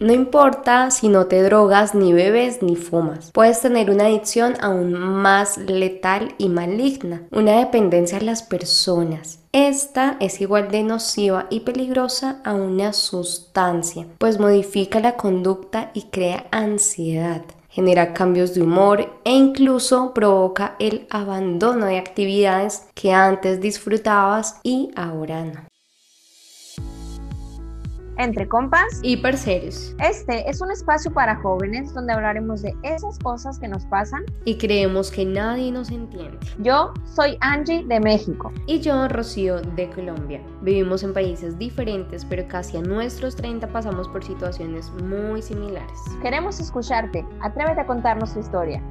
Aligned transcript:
No 0.00 0.12
importa 0.12 0.92
si 0.92 1.08
no 1.08 1.26
te 1.26 1.42
drogas, 1.42 1.92
ni 1.92 2.12
bebes, 2.12 2.62
ni 2.62 2.76
fumas. 2.76 3.32
Puedes 3.32 3.60
tener 3.60 3.90
una 3.90 4.04
adicción 4.04 4.54
aún 4.60 4.92
más 4.92 5.58
letal 5.58 6.36
y 6.38 6.48
maligna, 6.48 7.22
una 7.32 7.58
dependencia 7.58 8.18
a 8.18 8.22
las 8.22 8.44
personas. 8.44 9.40
Esta 9.50 10.16
es 10.20 10.40
igual 10.40 10.70
de 10.70 10.84
nociva 10.84 11.46
y 11.50 11.60
peligrosa 11.60 12.40
a 12.44 12.54
una 12.54 12.92
sustancia, 12.92 14.06
pues 14.18 14.38
modifica 14.38 15.00
la 15.00 15.16
conducta 15.16 15.90
y 15.94 16.02
crea 16.02 16.46
ansiedad 16.50 17.42
genera 17.70 18.12
cambios 18.12 18.54
de 18.54 18.62
humor 18.62 19.20
e 19.24 19.30
incluso 19.30 20.12
provoca 20.12 20.74
el 20.80 21.06
abandono 21.10 21.86
de 21.86 21.98
actividades 21.98 22.88
que 22.94 23.12
antes 23.12 23.60
disfrutabas 23.60 24.58
y 24.64 24.90
ahora 24.96 25.44
no 25.44 25.77
entre 28.18 28.48
compas 28.48 29.00
y 29.02 29.16
parceros. 29.16 29.94
Este 29.98 30.48
es 30.48 30.60
un 30.60 30.70
espacio 30.70 31.12
para 31.12 31.36
jóvenes 31.36 31.94
donde 31.94 32.12
hablaremos 32.12 32.62
de 32.62 32.74
esas 32.82 33.18
cosas 33.18 33.58
que 33.58 33.68
nos 33.68 33.86
pasan 33.86 34.24
y 34.44 34.58
creemos 34.58 35.10
que 35.10 35.24
nadie 35.24 35.72
nos 35.72 35.90
entiende. 35.90 36.38
Yo 36.58 36.92
soy 37.04 37.38
Angie 37.40 37.84
de 37.84 38.00
México 38.00 38.52
y 38.66 38.80
yo 38.80 39.08
Rocío 39.08 39.60
de 39.60 39.88
Colombia. 39.90 40.42
Vivimos 40.62 41.02
en 41.02 41.14
países 41.14 41.58
diferentes, 41.58 42.24
pero 42.24 42.46
casi 42.48 42.76
a 42.76 42.82
nuestros 42.82 43.36
30 43.36 43.68
pasamos 43.68 44.08
por 44.08 44.24
situaciones 44.24 44.90
muy 45.04 45.40
similares. 45.40 45.98
Queremos 46.22 46.60
escucharte. 46.60 47.24
Atrévete 47.40 47.80
a 47.80 47.86
contarnos 47.86 48.34
tu 48.34 48.40
historia. 48.40 48.82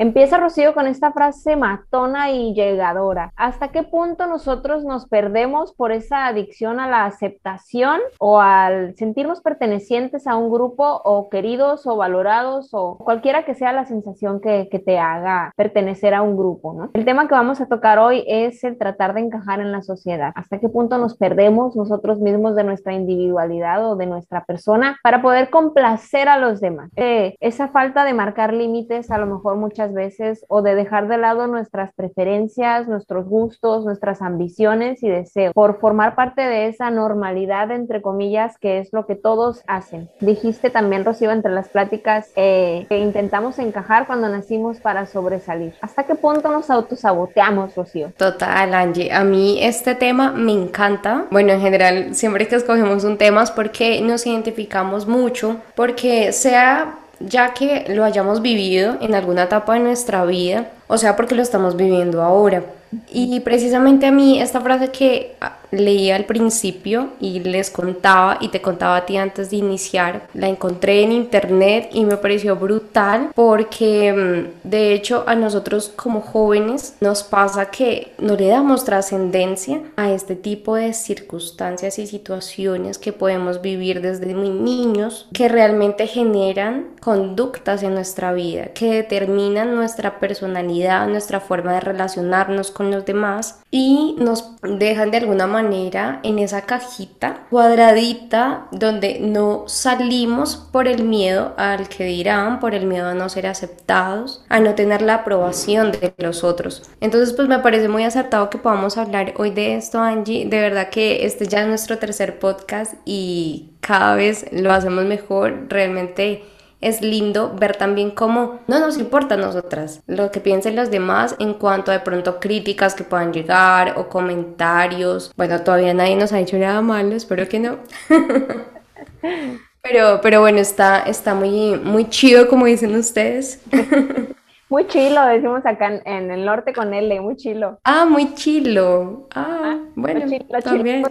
Empieza 0.00 0.38
Rocío 0.38 0.74
con 0.74 0.86
esta 0.86 1.10
frase 1.10 1.56
matona 1.56 2.30
y 2.30 2.54
llegadora. 2.54 3.32
¿Hasta 3.34 3.72
qué 3.72 3.82
punto 3.82 4.28
nosotros 4.28 4.84
nos 4.84 5.08
perdemos 5.08 5.74
por 5.74 5.90
esa 5.90 6.26
adicción 6.26 6.78
a 6.78 6.88
la 6.88 7.04
aceptación 7.04 7.98
o 8.20 8.40
al 8.40 8.94
sentirnos 8.94 9.40
pertenecientes 9.40 10.28
a 10.28 10.36
un 10.36 10.52
grupo 10.52 10.84
o 11.04 11.28
queridos 11.28 11.84
o 11.88 11.96
valorados 11.96 12.68
o 12.74 12.96
cualquiera 12.98 13.44
que 13.44 13.56
sea 13.56 13.72
la 13.72 13.86
sensación 13.86 14.40
que, 14.40 14.68
que 14.70 14.78
te 14.78 15.00
haga 15.00 15.50
pertenecer 15.56 16.14
a 16.14 16.22
un 16.22 16.36
grupo? 16.36 16.74
¿no? 16.74 16.90
El 16.94 17.04
tema 17.04 17.26
que 17.26 17.34
vamos 17.34 17.60
a 17.60 17.66
tocar 17.66 17.98
hoy 17.98 18.22
es 18.28 18.62
el 18.62 18.78
tratar 18.78 19.14
de 19.14 19.22
encajar 19.22 19.58
en 19.58 19.72
la 19.72 19.82
sociedad. 19.82 20.30
¿Hasta 20.36 20.60
qué 20.60 20.68
punto 20.68 20.98
nos 20.98 21.16
perdemos 21.16 21.74
nosotros 21.74 22.20
mismos 22.20 22.54
de 22.54 22.62
nuestra 22.62 22.92
individualidad 22.92 23.84
o 23.84 23.96
de 23.96 24.06
nuestra 24.06 24.44
persona 24.44 24.96
para 25.02 25.22
poder 25.22 25.50
complacer 25.50 26.28
a 26.28 26.38
los 26.38 26.60
demás? 26.60 26.92
Eh, 26.94 27.34
esa 27.40 27.66
falta 27.66 28.04
de 28.04 28.14
marcar 28.14 28.54
límites 28.54 29.10
a 29.10 29.18
lo 29.18 29.26
mejor 29.26 29.56
muchas 29.56 29.87
veces 29.92 30.44
o 30.48 30.62
de 30.62 30.74
dejar 30.74 31.08
de 31.08 31.18
lado 31.18 31.46
nuestras 31.46 31.92
preferencias, 31.94 32.88
nuestros 32.88 33.26
gustos, 33.26 33.84
nuestras 33.84 34.22
ambiciones 34.22 35.02
y 35.02 35.08
deseos 35.08 35.52
por 35.54 35.80
formar 35.80 36.14
parte 36.14 36.42
de 36.42 36.68
esa 36.68 36.90
normalidad, 36.90 37.70
entre 37.70 38.02
comillas, 38.02 38.58
que 38.58 38.78
es 38.78 38.92
lo 38.92 39.06
que 39.06 39.14
todos 39.14 39.62
hacen. 39.66 40.08
Dijiste 40.20 40.70
también, 40.70 41.04
Rocío, 41.04 41.30
entre 41.30 41.52
las 41.52 41.68
pláticas 41.68 42.30
eh, 42.36 42.86
que 42.88 42.98
intentamos 42.98 43.58
encajar 43.58 44.06
cuando 44.06 44.28
nacimos 44.28 44.80
para 44.80 45.06
sobresalir. 45.06 45.74
¿Hasta 45.80 46.04
qué 46.04 46.14
punto 46.14 46.50
nos 46.50 46.70
autosaboteamos, 46.70 47.74
Rocío? 47.74 48.12
Total, 48.16 48.74
Angie. 48.74 49.12
A 49.12 49.24
mí 49.24 49.58
este 49.62 49.94
tema 49.94 50.32
me 50.32 50.52
encanta. 50.52 51.26
Bueno, 51.30 51.52
en 51.52 51.60
general, 51.60 52.14
siempre 52.14 52.48
que 52.48 52.56
escogemos 52.56 53.04
un 53.04 53.18
tema 53.18 53.42
es 53.42 53.50
porque 53.50 54.00
nos 54.00 54.26
identificamos 54.26 55.06
mucho, 55.06 55.56
porque 55.74 56.32
sea 56.32 56.98
ya 57.20 57.54
que 57.54 57.86
lo 57.88 58.04
hayamos 58.04 58.42
vivido 58.42 58.96
en 59.00 59.14
alguna 59.14 59.44
etapa 59.44 59.74
de 59.74 59.80
nuestra 59.80 60.24
vida, 60.24 60.70
o 60.86 60.98
sea, 60.98 61.16
porque 61.16 61.34
lo 61.34 61.42
estamos 61.42 61.76
viviendo 61.76 62.22
ahora. 62.22 62.62
Y 63.10 63.40
precisamente 63.40 64.06
a 64.06 64.10
mí 64.10 64.40
esta 64.40 64.60
frase 64.60 64.90
que 64.90 65.36
leí 65.70 66.10
al 66.10 66.24
principio 66.24 67.10
y 67.20 67.40
les 67.40 67.70
contaba 67.70 68.38
y 68.40 68.48
te 68.48 68.60
contaba 68.60 68.96
a 68.96 69.06
ti 69.06 69.16
antes 69.16 69.50
de 69.50 69.56
iniciar, 69.56 70.28
la 70.34 70.48
encontré 70.48 71.02
en 71.02 71.12
internet 71.12 71.90
y 71.92 72.04
me 72.04 72.16
pareció 72.16 72.56
brutal 72.56 73.30
porque 73.34 74.12
mm, 74.12 74.68
de 74.68 74.94
hecho 74.94 75.24
a 75.26 75.34
nosotros 75.34 75.92
como 75.94 76.20
jóvenes 76.20 76.94
nos 77.00 77.22
pasa 77.22 77.70
que 77.70 78.12
no 78.18 78.34
le 78.34 78.48
damos 78.48 78.84
trascendencia 78.84 79.82
a 79.96 80.10
este 80.10 80.36
tipo 80.36 80.74
de 80.76 80.94
circunstancias 80.94 81.98
y 81.98 82.06
situaciones 82.06 82.98
que 82.98 83.12
podemos 83.12 83.60
vivir 83.60 84.00
desde 84.00 84.34
muy 84.34 84.50
niños 84.50 85.28
que 85.32 85.48
realmente 85.48 86.06
generan 86.06 86.86
conductas 87.00 87.82
en 87.82 87.94
nuestra 87.94 88.32
vida, 88.32 88.66
que 88.74 88.92
determinan 88.92 89.74
nuestra 89.74 90.18
personalidad, 90.18 91.06
nuestra 91.08 91.40
forma 91.40 91.74
de 91.74 91.80
relacionarnos 91.80 92.70
con 92.78 92.92
los 92.92 93.04
demás 93.04 93.60
y 93.72 94.14
nos 94.18 94.52
dejan 94.62 95.10
de 95.10 95.16
alguna 95.16 95.48
manera 95.48 96.20
en 96.22 96.38
esa 96.38 96.62
cajita 96.62 97.40
cuadradita 97.50 98.68
donde 98.70 99.18
no 99.18 99.64
salimos 99.66 100.56
por 100.56 100.86
el 100.86 101.02
miedo 101.02 101.54
al 101.56 101.88
que 101.88 102.04
dirán, 102.04 102.60
por 102.60 102.74
el 102.74 102.86
miedo 102.86 103.08
a 103.08 103.14
no 103.14 103.28
ser 103.28 103.48
aceptados, 103.48 104.44
a 104.48 104.60
no 104.60 104.76
tener 104.76 105.02
la 105.02 105.14
aprobación 105.14 105.90
de 105.90 106.14
los 106.18 106.44
otros. 106.44 106.88
Entonces 107.00 107.34
pues 107.34 107.48
me 107.48 107.58
parece 107.58 107.88
muy 107.88 108.04
acertado 108.04 108.48
que 108.48 108.58
podamos 108.58 108.96
hablar 108.96 109.34
hoy 109.38 109.50
de 109.50 109.74
esto 109.74 109.98
Angie, 109.98 110.46
de 110.46 110.60
verdad 110.60 110.88
que 110.88 111.26
este 111.26 111.48
ya 111.48 111.62
es 111.62 111.68
nuestro 111.68 111.98
tercer 111.98 112.38
podcast 112.38 112.94
y 113.04 113.70
cada 113.80 114.14
vez 114.14 114.46
lo 114.52 114.72
hacemos 114.72 115.04
mejor, 115.04 115.66
realmente 115.68 116.44
es 116.80 117.02
lindo 117.02 117.54
ver 117.58 117.76
también 117.76 118.10
cómo 118.10 118.60
no 118.68 118.78
nos 118.78 118.98
importa 118.98 119.34
a 119.34 119.38
nosotras 119.38 120.02
lo 120.06 120.30
que 120.30 120.40
piensen 120.40 120.76
los 120.76 120.90
demás 120.90 121.34
en 121.38 121.54
cuanto 121.54 121.90
a 121.90 121.94
de 121.94 122.00
pronto 122.00 122.38
críticas 122.38 122.94
que 122.94 123.04
puedan 123.04 123.32
llegar 123.32 123.94
o 123.96 124.08
comentarios. 124.08 125.32
Bueno, 125.36 125.60
todavía 125.62 125.94
nadie 125.94 126.16
nos 126.16 126.32
ha 126.32 126.36
dicho 126.36 126.56
nada 126.56 126.80
malo, 126.80 127.14
espero 127.14 127.48
que 127.48 127.58
no. 127.58 127.78
pero, 129.82 130.20
pero 130.22 130.40
bueno, 130.40 130.58
está, 130.58 131.00
está 131.00 131.34
muy, 131.34 131.78
muy 131.78 132.08
chido 132.08 132.48
como 132.48 132.66
dicen 132.66 132.94
ustedes. 132.94 133.62
Muy 134.70 134.86
chilo, 134.86 135.24
decimos 135.24 135.64
acá 135.64 136.02
en, 136.04 136.30
el 136.30 136.44
norte 136.44 136.74
con 136.74 136.92
L, 136.92 137.22
muy 137.22 137.36
chilo. 137.36 137.78
Ah, 137.84 138.04
muy 138.04 138.34
chilo. 138.34 139.26
Ah, 139.34 139.60
ah 139.64 139.78
bueno, 139.94 140.26
también. 140.62 141.04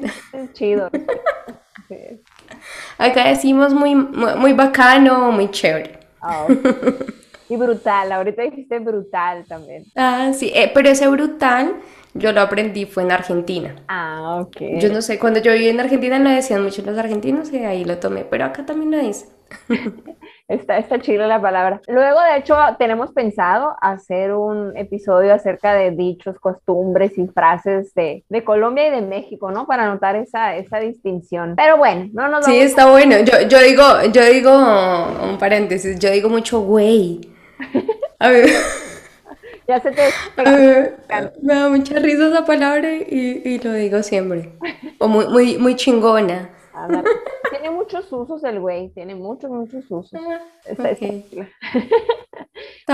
chido. 0.53 0.91
Acá 2.97 3.27
decimos 3.27 3.73
muy, 3.73 3.95
muy 3.95 4.53
bacano, 4.53 5.31
muy 5.31 5.49
chévere. 5.51 5.99
Ah, 6.21 6.47
y 7.49 7.55
brutal, 7.55 8.11
ahorita 8.11 8.41
dijiste 8.41 8.79
brutal 8.79 9.45
también. 9.47 9.85
Ah, 9.95 10.31
sí, 10.33 10.51
eh, 10.53 10.71
pero 10.73 10.89
ese 10.89 11.07
brutal 11.07 11.75
yo 12.13 12.31
lo 12.31 12.41
aprendí 12.41 12.85
fue 12.85 13.03
en 13.03 13.11
Argentina. 13.11 13.75
Ah, 13.87 14.41
ok. 14.41 14.57
Yo 14.79 14.91
no 14.91 15.01
sé, 15.01 15.19
cuando 15.19 15.39
yo 15.39 15.53
viví 15.53 15.69
en 15.69 15.79
Argentina 15.79 16.19
lo 16.19 16.29
decían 16.29 16.63
mucho 16.63 16.81
los 16.81 16.97
argentinos 16.97 17.51
y 17.53 17.57
ahí 17.57 17.85
lo 17.85 17.97
tomé, 17.97 18.25
pero 18.25 18.45
acá 18.45 18.65
también 18.65 18.91
lo 18.91 18.97
dice. 18.97 19.27
Está, 20.47 20.77
está 20.77 21.01
chido 21.01 21.27
la 21.27 21.41
palabra. 21.41 21.81
Luego, 21.87 22.21
de 22.21 22.37
hecho, 22.37 22.55
tenemos 22.79 23.11
pensado 23.11 23.75
hacer 23.81 24.31
un 24.31 24.77
episodio 24.77 25.33
acerca 25.33 25.73
de 25.73 25.91
dichos, 25.91 26.39
costumbres 26.39 27.17
y 27.17 27.27
frases 27.27 27.93
de, 27.95 28.23
de 28.29 28.43
Colombia 28.45 28.87
y 28.87 28.91
de 28.91 29.01
México, 29.01 29.51
¿no? 29.51 29.67
Para 29.67 29.87
notar 29.87 30.15
esa, 30.15 30.55
esa 30.55 30.79
distinción. 30.79 31.55
Pero 31.57 31.75
bueno, 31.75 32.09
no 32.13 32.29
nos 32.29 32.45
Sí, 32.45 32.57
está 32.59 32.89
bueno. 32.89 33.17
Yo, 33.19 33.41
yo 33.49 33.59
digo, 33.59 33.83
yo 34.13 34.23
digo, 34.23 34.51
un 35.21 35.37
paréntesis, 35.37 35.99
yo 35.99 36.11
digo 36.11 36.29
mucho 36.29 36.61
güey. 36.61 37.19
A 38.19 38.29
ver. 38.29 38.49
ya 39.67 39.81
se 39.81 39.91
te... 39.91 40.01
me 41.41 41.53
da 41.55 41.67
mucha 41.67 41.99
risa 41.99 42.29
esa 42.29 42.45
palabra 42.45 42.95
y, 42.95 43.41
y 43.43 43.59
lo 43.59 43.73
digo 43.73 44.01
siempre. 44.01 44.53
O 44.97 45.09
muy, 45.09 45.27
muy, 45.27 45.57
muy 45.57 45.75
chingona. 45.75 46.56
tiene 47.51 47.71
muchos 47.71 48.11
usos 48.11 48.43
el 48.43 48.59
güey, 48.59 48.89
tiene 48.89 49.15
muchos, 49.15 49.49
muchos 49.49 49.85
usos. 49.89 50.13
Ah, 50.13 50.39
está, 50.65 50.95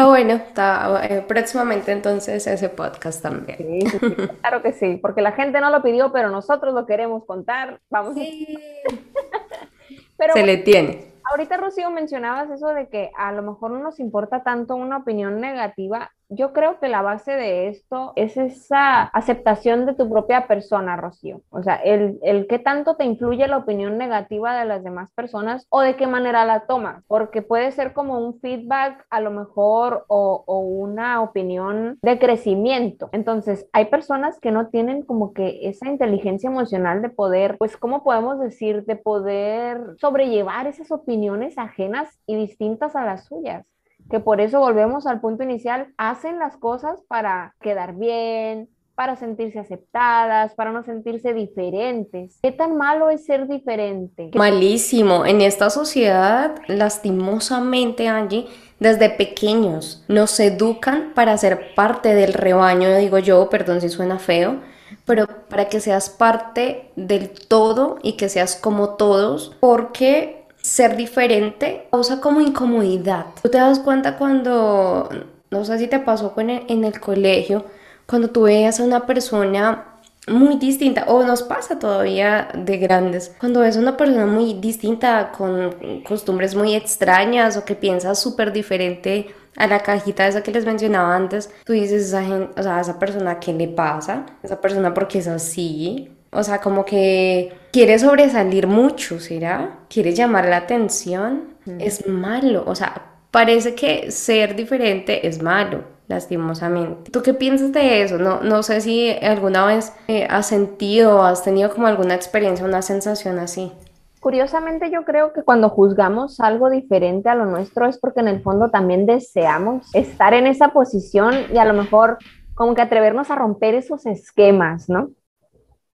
bueno, 0.08 0.34
está 0.34 1.06
eh, 1.06 1.24
próximamente 1.28 1.92
entonces 1.92 2.46
ese 2.48 2.70
podcast 2.70 3.22
también. 3.22 3.58
Sí, 3.58 3.80
claro 4.42 4.62
que 4.62 4.74
sí, 4.74 4.98
porque 5.02 5.22
la 5.22 5.34
gente 5.34 5.60
no 5.60 5.70
lo 5.70 5.82
pidió, 5.82 6.12
pero 6.12 6.30
nosotros 6.30 6.74
lo 6.74 6.86
queremos 6.86 7.26
contar. 7.26 7.80
Vamos. 7.90 8.16
pero, 10.18 10.34
Se 10.34 10.46
le 10.46 10.57
tiene. 10.57 11.13
Ahorita, 11.31 11.57
Rocío, 11.57 11.90
mencionabas 11.90 12.50
eso 12.50 12.68
de 12.68 12.90
que 12.90 13.12
a 13.16 13.31
lo 13.31 13.42
mejor 13.42 13.72
no 13.72 13.80
nos 13.80 14.00
importa 14.00 14.44
tanto 14.44 14.75
una 14.75 14.98
opinión 14.98 15.40
negativa 15.40 16.12
yo 16.35 16.53
creo 16.53 16.80
que 16.80 16.88
la 16.88 17.01
base 17.01 17.31
de 17.31 17.68
esto 17.68 18.13
es 18.15 18.38
esa 18.38 19.03
aceptación 19.03 19.85
de 19.85 19.94
tu 19.94 20.09
propia 20.09 20.47
persona, 20.47 20.95
Rocío. 20.95 21.41
O 21.50 21.63
sea, 21.63 21.75
el, 21.75 22.19
el 22.24 22.47
qué 22.47 22.59
tanto 22.59 22.95
te 22.95 23.06
influye 23.06 23.47
la 23.47 23.57
opinión 23.57 23.97
negativa 23.97 24.57
de 24.57 24.65
las 24.65 24.83
demás 24.83 25.12
personas 25.13 25.65
o 25.69 25.81
de 25.81 25.95
qué 25.95 26.07
manera 26.07 26.45
la 26.45 26.65
tomas, 26.68 27.03
porque 27.07 27.41
puede 27.41 27.71
ser 27.71 27.94
como 27.94 28.18
un 28.19 28.39
feedback 28.39 29.06
a 29.09 29.21
lo 29.21 29.31
mejor 29.31 30.06
o, 30.07 30.44
o 30.45 30.59
una 30.59 31.21
opinión 31.21 32.00
de 32.01 32.19
crecimiento. 32.19 33.09
Entonces, 33.12 33.68
hay 33.74 33.85
personas 33.85 34.39
que 34.39 34.51
no 34.51 34.68
tienen 34.69 35.03
como 35.03 35.33
que 35.33 35.68
esa 35.68 35.88
inteligencia 35.89 36.50
emocional 36.50 37.01
de 37.01 37.09
poder, 37.09 37.57
pues, 37.57 37.77
¿cómo 37.77 38.03
podemos 38.03 38.39
decir? 38.39 38.85
De 38.85 38.95
poder 38.95 39.95
sobrellevar 40.00 40.68
esas 40.68 40.91
opiniones 40.91 41.57
ajenas 41.57 42.09
y 42.25 42.35
distintas 42.35 42.95
a 42.95 43.06
las 43.06 43.25
suyas 43.25 43.65
que 44.10 44.20
por 44.20 44.42
eso 44.42 44.60
volvemos 44.60 45.08
al 45.08 45.22
punto 45.22 45.44
inicial, 45.44 45.94
hacen 45.98 46.40
las 46.40 46.58
cosas 46.58 47.00
para 47.08 47.56
quedar 47.62 47.96
bien, 47.96 48.70
para 48.96 49.16
sentirse 49.16 49.60
aceptadas, 49.60 50.54
para 50.54 50.72
no 50.72 50.84
sentirse 50.84 51.34
diferentes. 51.34 52.40
¿Qué 52.42 52.52
tan 52.52 52.78
malo 52.78 53.10
es 53.10 53.26
ser 53.26 53.48
diferente? 53.48 54.30
Malísimo. 54.36 55.26
En 55.26 55.42
esta 55.42 55.70
sociedad, 55.70 56.56
lastimosamente, 56.68 58.08
Angie, 58.08 58.48
desde 58.80 59.10
pequeños 59.10 60.04
nos 60.08 60.40
educan 60.40 61.14
para 61.16 61.38
ser 61.38 61.74
parte 61.74 62.14
del 62.14 62.34
rebaño, 62.34 62.96
digo 62.98 63.18
yo, 63.18 63.50
perdón 63.50 63.82
si 63.82 63.90
suena 63.90 64.20
feo, 64.20 64.60
pero 65.06 65.26
para 65.50 65.70
que 65.70 65.80
seas 65.80 66.10
parte 66.10 66.92
del 66.96 67.32
todo 67.32 67.98
y 68.04 68.14
que 68.14 68.30
seas 68.30 68.56
como 68.56 68.92
todos, 68.92 69.56
porque 69.60 70.43
ser 70.63 70.95
diferente 70.95 71.88
causa 71.92 72.21
como 72.21 72.42
incomodidad. 72.42 73.27
Tú 73.42 73.50
te 73.50 73.57
das 73.57 73.80
cuenta 73.80 74.18
cuando, 74.18 75.10
no 75.51 75.65
sé 75.65 75.77
si 75.77 75.88
te 75.88 76.00
pasó 76.00 76.33
en 76.38 76.83
el 76.86 77.00
colegio, 77.00 77.65
cuando 78.07 78.30
tú 78.30 78.44
veas 78.44 78.80
a 78.80 78.83
una 78.83 79.06
persona 79.06 80.00
muy 80.27 80.56
distinta, 80.56 81.04
o 81.07 81.24
nos 81.24 81.44
pasa 81.44 81.80
todavía 81.80 82.48
de 82.56 82.77
grandes, 82.77 83.36
cuando 83.39 83.60
ves 83.60 83.75
a 83.75 83.80
una 83.81 83.98
persona 83.98 84.25
muy 84.25 84.54
distinta, 84.54 85.33
con 85.38 86.01
costumbres 86.07 86.56
muy 86.56 86.75
extrañas 86.75 87.57
o 87.57 87.66
que 87.66 87.75
piensa 87.75 88.16
súper 88.16 88.54
diferente 88.54 89.36
a 89.57 89.68
la 89.68 89.81
cajita 89.81 90.25
esa 90.27 90.42
que 90.42 90.51
les 90.51 90.66
mencionaba 90.66 91.13
antes, 91.13 91.51
tú 91.66 91.74
dices, 91.74 92.04
esa 92.04 92.80
esa 92.80 93.00
persona, 93.00 93.39
¿qué 93.39 93.51
le 93.51 93.68
pasa? 93.68 94.25
Esa 94.42 94.62
persona, 94.62 94.94
porque 94.94 95.19
es 95.19 95.27
así? 95.27 96.09
O 96.35 96.44
sea, 96.44 96.59
como 96.59 96.85
que 96.85 97.53
quiere 97.71 97.97
sobresalir 98.00 98.68
mucho, 98.68 99.19
¿será? 99.19 99.80
Quiere 99.89 100.13
llamar 100.13 100.45
la 100.45 100.57
atención. 100.57 101.53
Es 101.80 102.07
malo, 102.07 102.63
o 102.68 102.75
sea, 102.75 103.13
parece 103.31 103.74
que 103.74 104.12
ser 104.12 104.56
diferente 104.56 105.25
es 105.25 105.41
malo 105.41 105.94
lastimosamente. 106.07 107.12
¿Tú 107.12 107.21
qué 107.21 107.33
piensas 107.33 107.71
de 107.71 108.03
eso? 108.03 108.18
No, 108.18 108.41
no 108.41 108.63
sé 108.63 108.81
si 108.81 109.12
alguna 109.12 109.65
vez 109.65 109.94
eh, 110.07 110.27
has 110.30 110.47
sentido 110.47 111.18
o 111.18 111.21
has 111.24 111.44
tenido 111.44 111.69
como 111.74 111.88
alguna 111.88 112.15
experiencia, 112.15 112.65
una 112.65 112.81
sensación 112.81 113.39
así. 113.39 113.71
Curiosamente 114.19 114.89
yo 114.89 115.03
creo 115.03 115.33
que 115.33 115.44
cuando 115.44 115.69
juzgamos 115.69 116.39
algo 116.39 116.69
diferente 116.69 117.27
a 117.30 117.35
lo 117.35 117.45
nuestro 117.45 117.88
es 117.88 117.97
porque 117.97 118.21
en 118.21 118.30
el 118.30 118.41
fondo 118.41 118.69
también 118.69 119.06
deseamos 119.06 119.94
estar 119.94 120.33
en 120.33 120.47
esa 120.47 120.69
posición 120.69 121.33
y 121.53 121.57
a 121.57 121.65
lo 121.65 121.74
mejor 121.74 122.18
como 122.53 122.75
que 122.75 122.81
atrevernos 122.81 123.31
a 123.31 123.35
romper 123.35 123.75
esos 123.75 124.06
esquemas, 124.06 124.88
¿no? 124.88 125.09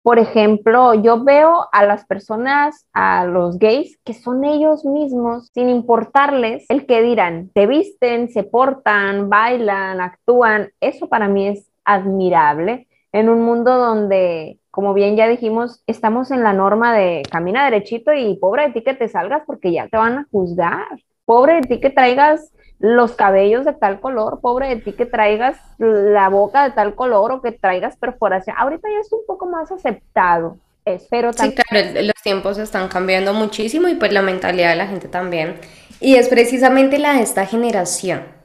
Por 0.02 0.18
ejemplo, 0.18 0.94
yo 0.94 1.24
veo 1.24 1.68
a 1.72 1.86
las 1.86 2.06
personas, 2.06 2.88
a 2.94 3.26
los 3.26 3.60
gays, 3.60 4.00
que 4.06 4.14
son 4.14 4.46
ellos 4.46 4.86
mismos, 4.86 5.50
sin 5.54 5.70
importarles 5.70 6.66
el 6.70 6.86
que 6.86 7.02
dirán, 7.02 7.52
se 7.54 7.68
visten, 7.68 8.30
se 8.30 8.44
portan, 8.44 9.30
bailan, 9.30 10.00
actúan. 10.00 10.70
Eso 10.80 11.10
para 11.10 11.28
mí 11.28 11.48
es 11.50 11.70
admirable 11.84 12.88
en 13.12 13.30
un 13.30 13.42
mundo 13.42 13.78
donde, 13.78 14.60
como 14.72 14.94
bien 14.94 15.16
ya 15.16 15.28
dijimos, 15.28 15.84
estamos 15.86 16.32
en 16.32 16.44
la 16.44 16.54
norma 16.54 16.96
de 16.96 17.24
camina 17.30 17.66
derechito 17.66 18.14
y 18.14 18.38
pobre 18.38 18.68
de 18.68 18.74
ti 18.74 18.84
que 18.84 18.94
te 18.94 19.10
salgas 19.10 19.44
porque 19.46 19.72
ya 19.72 19.88
te 19.88 19.98
van 19.98 20.20
a 20.20 20.28
juzgar. 20.32 20.88
Pobre 21.26 21.56
de 21.56 21.62
ti 21.62 21.80
que 21.80 21.90
traigas 21.90 22.52
los 22.80 23.12
cabellos 23.12 23.66
de 23.66 23.74
tal 23.74 24.00
color, 24.00 24.40
pobre 24.42 24.70
de 24.70 24.78
ti 24.78 24.94
que 24.94 25.06
traigas 25.06 25.58
la 25.78 26.30
boca 26.30 26.64
de 26.64 26.72
tal 26.72 26.96
color 26.96 27.32
o 27.34 27.42
que 27.42 27.52
traigas 27.52 27.98
perforación. 27.98 28.56
Ahorita 28.58 28.88
ya 28.90 29.02
es 29.02 29.12
un 29.12 29.26
poco 29.28 29.46
más 29.46 29.72
aceptado. 29.72 30.58
Espero 30.86 31.34
Sí, 31.34 31.54
claro, 31.54 32.02
los 32.02 32.16
tiempos 32.24 32.58
están 32.58 32.88
cambiando 32.88 33.34
muchísimo 33.34 33.90
y 33.90 33.96
pues 33.96 34.12
la 34.14 34.22
mentalidad 34.22 34.70
de 34.70 34.78
la 34.78 34.88
gente 34.88 35.08
también. 35.08 35.56
Y 36.00 36.16
es 36.16 36.30
precisamente 36.30 36.98
la 36.98 37.14
de 37.14 37.22
esta 37.22 37.46
generación 37.46 38.39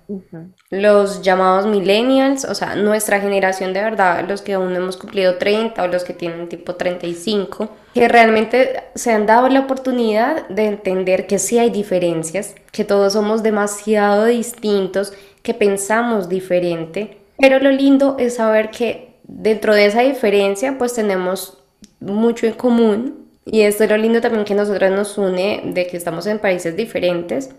los 0.71 1.23
llamados 1.23 1.67
millennials, 1.67 2.45
o 2.45 2.55
sea, 2.55 2.77
nuestra 2.77 3.21
generación 3.21 3.73
de 3.73 3.83
verdad, 3.83 4.25
los 4.29 4.43
que 4.43 4.55
aún 4.55 4.75
hemos 4.75 4.97
cumplido 4.97 5.37
30 5.37 5.83
o 5.83 5.87
los 5.87 6.05
que 6.05 6.12
tienen 6.12 6.49
tipo 6.49 6.75
35, 6.75 7.71
que 7.95 8.09
realmente 8.09 8.85
se 8.95 9.12
han 9.12 9.27
dado 9.27 9.49
la 9.49 9.61
oportunidad 9.61 10.49
de 10.49 10.67
entender 10.67 11.27
que 11.27 11.39
sí 11.39 11.59
hay 11.59 11.71
diferencias, 11.71 12.55
que 12.73 12.85
todos 12.85 13.15
somos 13.15 13.43
demasiado 13.43 14.27
distintos, 14.27 15.12
que 15.43 15.55
pensamos 15.55 16.29
diferente, 16.29 17.19
pero 17.39 17.59
lo 17.59 17.71
lindo 17.71 18.17
es 18.19 18.37
saber 18.37 18.71
que 18.71 19.15
dentro 19.25 19.75
de 19.75 19.87
esa 19.87 20.03
diferencia 20.03 20.77
pues 20.79 20.95
tenemos 20.95 21.59
mucho 22.01 22.47
en 22.47 22.55
común. 22.55 23.25
Y 23.47 23.61
esto 23.61 23.85
es 23.85 23.91
lo 23.91 23.99
lindo 23.99 24.23
también 24.23 24.45
que 24.45 24.55
nosotros 24.55 24.91
nos 24.91 25.19
une 25.19 25.61
de 25.67 25.87
que 25.87 25.99
estamos 25.99 26.27
en 26.27 26.39
países 26.39 26.77
diferentes 26.77 27.51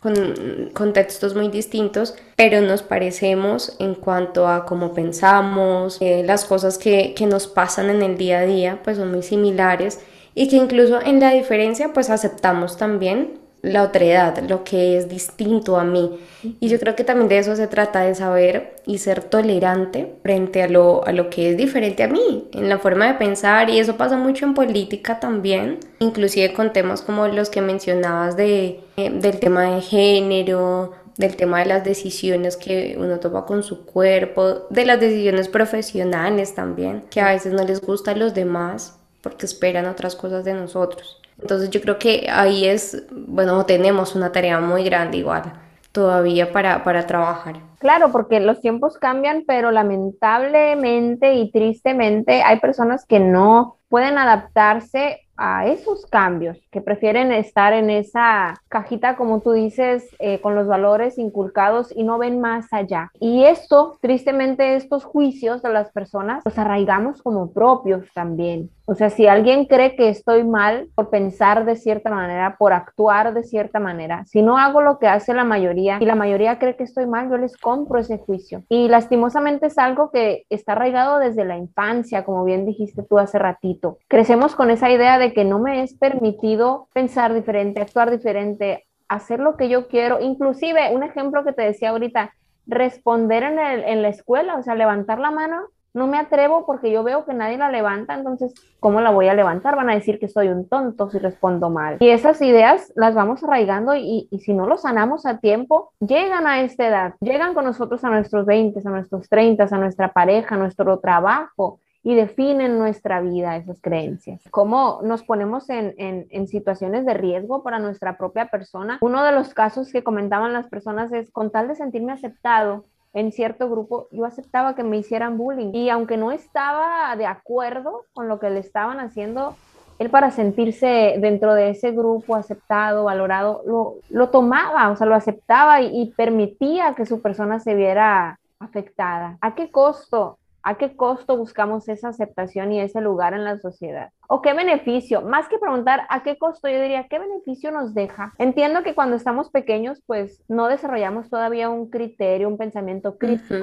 con 0.00 0.70
contextos 0.72 1.34
muy 1.34 1.48
distintos, 1.48 2.14
pero 2.36 2.60
nos 2.60 2.82
parecemos 2.82 3.76
en 3.78 3.94
cuanto 3.94 4.46
a 4.46 4.64
cómo 4.66 4.94
pensamos, 4.94 5.98
eh, 6.00 6.22
las 6.24 6.44
cosas 6.44 6.78
que, 6.78 7.14
que 7.14 7.26
nos 7.26 7.46
pasan 7.46 7.90
en 7.90 8.02
el 8.02 8.16
día 8.16 8.40
a 8.40 8.46
día, 8.46 8.80
pues 8.82 8.96
son 8.96 9.10
muy 9.10 9.22
similares 9.22 10.00
y 10.34 10.48
que 10.48 10.56
incluso 10.56 11.00
en 11.00 11.20
la 11.20 11.32
diferencia 11.32 11.92
pues 11.92 12.10
aceptamos 12.10 12.76
también 12.76 13.39
la 13.62 13.82
otredad, 13.82 14.38
lo 14.48 14.64
que 14.64 14.96
es 14.96 15.08
distinto 15.08 15.76
a 15.76 15.84
mí. 15.84 16.18
Y 16.60 16.68
yo 16.68 16.78
creo 16.78 16.96
que 16.96 17.04
también 17.04 17.28
de 17.28 17.38
eso 17.38 17.56
se 17.56 17.66
trata, 17.66 18.00
de 18.00 18.14
saber 18.14 18.76
y 18.86 18.98
ser 18.98 19.22
tolerante 19.22 20.14
frente 20.22 20.62
a 20.62 20.68
lo, 20.68 21.06
a 21.06 21.12
lo 21.12 21.28
que 21.28 21.50
es 21.50 21.56
diferente 21.56 22.02
a 22.02 22.08
mí, 22.08 22.48
en 22.52 22.68
la 22.68 22.78
forma 22.78 23.06
de 23.06 23.14
pensar. 23.14 23.68
Y 23.68 23.78
eso 23.78 23.96
pasa 23.96 24.16
mucho 24.16 24.46
en 24.46 24.54
política 24.54 25.20
también, 25.20 25.78
inclusive 25.98 26.52
con 26.52 26.72
temas 26.72 27.02
como 27.02 27.26
los 27.28 27.50
que 27.50 27.60
mencionabas 27.60 28.36
de, 28.36 28.80
eh, 28.96 29.10
del 29.10 29.38
tema 29.38 29.74
de 29.74 29.82
género, 29.82 30.92
del 31.18 31.36
tema 31.36 31.58
de 31.60 31.66
las 31.66 31.84
decisiones 31.84 32.56
que 32.56 32.96
uno 32.98 33.20
toma 33.20 33.44
con 33.44 33.62
su 33.62 33.84
cuerpo, 33.84 34.66
de 34.70 34.86
las 34.86 34.98
decisiones 34.98 35.48
profesionales 35.48 36.54
también, 36.54 37.04
que 37.10 37.20
a 37.20 37.32
veces 37.32 37.52
no 37.52 37.62
les 37.64 37.82
gusta 37.82 38.12
a 38.12 38.16
los 38.16 38.32
demás 38.32 38.96
porque 39.20 39.44
esperan 39.44 39.86
otras 39.86 40.16
cosas 40.16 40.44
de 40.44 40.54
nosotros. 40.54 41.19
Entonces 41.40 41.70
yo 41.70 41.80
creo 41.80 41.98
que 41.98 42.28
ahí 42.30 42.66
es, 42.66 43.04
bueno, 43.10 43.64
tenemos 43.66 44.14
una 44.14 44.32
tarea 44.32 44.60
muy 44.60 44.84
grande 44.84 45.18
igual 45.18 45.52
todavía 45.92 46.52
para, 46.52 46.84
para 46.84 47.06
trabajar. 47.06 47.56
Claro, 47.78 48.12
porque 48.12 48.40
los 48.40 48.60
tiempos 48.60 48.98
cambian, 48.98 49.44
pero 49.46 49.70
lamentablemente 49.70 51.34
y 51.34 51.50
tristemente 51.50 52.42
hay 52.42 52.60
personas 52.60 53.04
que 53.06 53.18
no 53.18 53.78
pueden 53.88 54.18
adaptarse 54.18 55.20
a 55.42 55.66
esos 55.66 56.04
cambios, 56.04 56.58
que 56.70 56.82
prefieren 56.82 57.32
estar 57.32 57.72
en 57.72 57.88
esa 57.88 58.60
cajita, 58.68 59.16
como 59.16 59.40
tú 59.40 59.52
dices, 59.52 60.06
eh, 60.18 60.38
con 60.42 60.54
los 60.54 60.66
valores 60.66 61.16
inculcados 61.16 61.90
y 61.96 62.02
no 62.04 62.18
ven 62.18 62.42
más 62.42 62.70
allá. 62.72 63.10
Y 63.18 63.44
esto, 63.44 63.96
tristemente, 64.02 64.76
estos 64.76 65.02
juicios 65.04 65.62
de 65.62 65.72
las 65.72 65.90
personas 65.92 66.42
los 66.44 66.58
arraigamos 66.58 67.22
como 67.22 67.52
propios 67.52 68.04
también. 68.12 68.70
O 68.90 68.96
sea, 68.96 69.08
si 69.08 69.28
alguien 69.28 69.66
cree 69.66 69.94
que 69.94 70.08
estoy 70.08 70.42
mal 70.42 70.88
por 70.96 71.10
pensar 71.10 71.64
de 71.64 71.76
cierta 71.76 72.10
manera, 72.10 72.56
por 72.58 72.72
actuar 72.72 73.32
de 73.32 73.44
cierta 73.44 73.78
manera, 73.78 74.24
si 74.26 74.42
no 74.42 74.58
hago 74.58 74.82
lo 74.82 74.98
que 74.98 75.06
hace 75.06 75.32
la 75.32 75.44
mayoría 75.44 75.98
y 76.00 76.06
la 76.06 76.16
mayoría 76.16 76.58
cree 76.58 76.74
que 76.74 76.82
estoy 76.82 77.06
mal, 77.06 77.30
yo 77.30 77.36
les 77.36 77.56
compro 77.56 78.00
ese 78.00 78.18
juicio. 78.18 78.64
Y 78.68 78.88
lastimosamente 78.88 79.68
es 79.68 79.78
algo 79.78 80.10
que 80.10 80.44
está 80.50 80.72
arraigado 80.72 81.20
desde 81.20 81.44
la 81.44 81.56
infancia, 81.56 82.24
como 82.24 82.42
bien 82.42 82.66
dijiste 82.66 83.04
tú 83.04 83.20
hace 83.20 83.38
ratito. 83.38 83.98
Crecemos 84.08 84.56
con 84.56 84.72
esa 84.72 84.90
idea 84.90 85.20
de 85.20 85.32
que 85.34 85.44
no 85.44 85.60
me 85.60 85.84
es 85.84 85.94
permitido 85.94 86.88
pensar 86.92 87.32
diferente, 87.32 87.80
actuar 87.80 88.10
diferente, 88.10 88.88
hacer 89.06 89.38
lo 89.38 89.56
que 89.56 89.68
yo 89.68 89.86
quiero. 89.86 90.18
Inclusive, 90.18 90.92
un 90.92 91.04
ejemplo 91.04 91.44
que 91.44 91.52
te 91.52 91.62
decía 91.62 91.90
ahorita, 91.90 92.34
responder 92.66 93.44
en, 93.44 93.60
en 93.60 94.02
la 94.02 94.08
escuela, 94.08 94.56
o 94.56 94.64
sea, 94.64 94.74
levantar 94.74 95.20
la 95.20 95.30
mano 95.30 95.68
no 95.94 96.06
me 96.06 96.18
atrevo 96.18 96.66
porque 96.66 96.90
yo 96.90 97.02
veo 97.02 97.24
que 97.24 97.34
nadie 97.34 97.58
la 97.58 97.70
levanta, 97.70 98.14
entonces, 98.14 98.54
¿cómo 98.78 99.00
la 99.00 99.10
voy 99.10 99.28
a 99.28 99.34
levantar? 99.34 99.76
Van 99.76 99.90
a 99.90 99.94
decir 99.94 100.18
que 100.18 100.28
soy 100.28 100.48
un 100.48 100.68
tonto 100.68 101.10
si 101.10 101.18
respondo 101.18 101.70
mal. 101.70 101.96
Y 102.00 102.10
esas 102.10 102.40
ideas 102.42 102.92
las 102.96 103.14
vamos 103.14 103.42
arraigando 103.42 103.94
y, 103.94 104.28
y 104.30 104.38
si 104.40 104.52
no 104.52 104.66
lo 104.66 104.78
sanamos 104.78 105.26
a 105.26 105.38
tiempo, 105.38 105.92
llegan 106.00 106.46
a 106.46 106.62
esta 106.62 106.86
edad, 106.86 107.14
llegan 107.20 107.54
con 107.54 107.64
nosotros 107.64 108.04
a 108.04 108.10
nuestros 108.10 108.46
20, 108.46 108.80
a 108.84 108.90
nuestros 108.90 109.28
30, 109.28 109.64
a 109.70 109.78
nuestra 109.78 110.12
pareja, 110.12 110.54
a 110.54 110.58
nuestro 110.58 110.98
trabajo 110.98 111.80
y 112.02 112.14
definen 112.14 112.78
nuestra 112.78 113.20
vida 113.20 113.56
esas 113.56 113.80
creencias. 113.80 114.42
Cómo 114.50 115.00
nos 115.02 115.22
ponemos 115.22 115.68
en, 115.68 115.94
en, 115.98 116.26
en, 116.30 116.48
situaciones 116.48 117.04
de 117.04 117.14
riesgo 117.14 117.62
para 117.62 117.78
nuestra 117.78 118.16
propia 118.16 118.46
persona. 118.46 118.98
Uno 119.02 119.22
de 119.22 119.32
los 119.32 119.52
casos 119.52 119.92
que 119.92 120.02
comentaban 120.02 120.52
las 120.52 120.66
personas 120.68 121.12
es, 121.12 121.30
con 121.30 121.50
tal 121.50 121.68
de 121.68 121.74
sentirme 121.74 122.12
aceptado, 122.12 122.86
en 123.12 123.32
cierto 123.32 123.68
grupo, 123.68 124.08
yo 124.12 124.24
aceptaba 124.24 124.74
que 124.74 124.84
me 124.84 124.96
hicieran 124.96 125.36
bullying. 125.36 125.72
Y 125.74 125.90
aunque 125.90 126.16
no 126.16 126.32
estaba 126.32 127.14
de 127.16 127.26
acuerdo 127.26 128.04
con 128.12 128.28
lo 128.28 128.38
que 128.38 128.50
le 128.50 128.60
estaban 128.60 129.00
haciendo, 129.00 129.56
él 129.98 130.10
para 130.10 130.30
sentirse 130.30 131.16
dentro 131.18 131.54
de 131.54 131.70
ese 131.70 131.90
grupo 131.90 132.34
aceptado, 132.34 133.04
valorado, 133.04 133.62
lo, 133.66 133.96
lo 134.08 134.30
tomaba, 134.30 134.90
o 134.90 134.96
sea, 134.96 135.06
lo 135.06 135.14
aceptaba 135.14 135.82
y, 135.82 136.02
y 136.02 136.06
permitía 136.12 136.94
que 136.94 137.04
su 137.04 137.20
persona 137.20 137.60
se 137.60 137.74
viera 137.74 138.38
afectada. 138.58 139.36
¿A 139.40 139.54
qué 139.54 139.70
costo? 139.70 140.38
¿A 140.62 140.76
qué 140.76 140.96
costo 140.96 141.36
buscamos 141.36 141.88
esa 141.88 142.08
aceptación 142.08 142.72
y 142.72 142.80
ese 142.80 143.00
lugar 143.00 143.34
en 143.34 143.44
la 143.44 143.58
sociedad? 143.58 144.10
O 144.32 144.42
qué 144.42 144.54
beneficio, 144.54 145.22
más 145.22 145.48
que 145.48 145.58
preguntar 145.58 146.06
a 146.08 146.22
qué 146.22 146.38
costo, 146.38 146.68
yo 146.68 146.80
diría, 146.80 147.08
¿qué 147.08 147.18
beneficio 147.18 147.72
nos 147.72 147.94
deja? 147.94 148.32
Entiendo 148.38 148.84
que 148.84 148.94
cuando 148.94 149.16
estamos 149.16 149.50
pequeños, 149.50 150.00
pues 150.06 150.44
no 150.46 150.68
desarrollamos 150.68 151.28
todavía 151.28 151.68
un 151.68 151.90
criterio, 151.90 152.46
un 152.46 152.56
pensamiento 152.56 153.18
crítico 153.18 153.56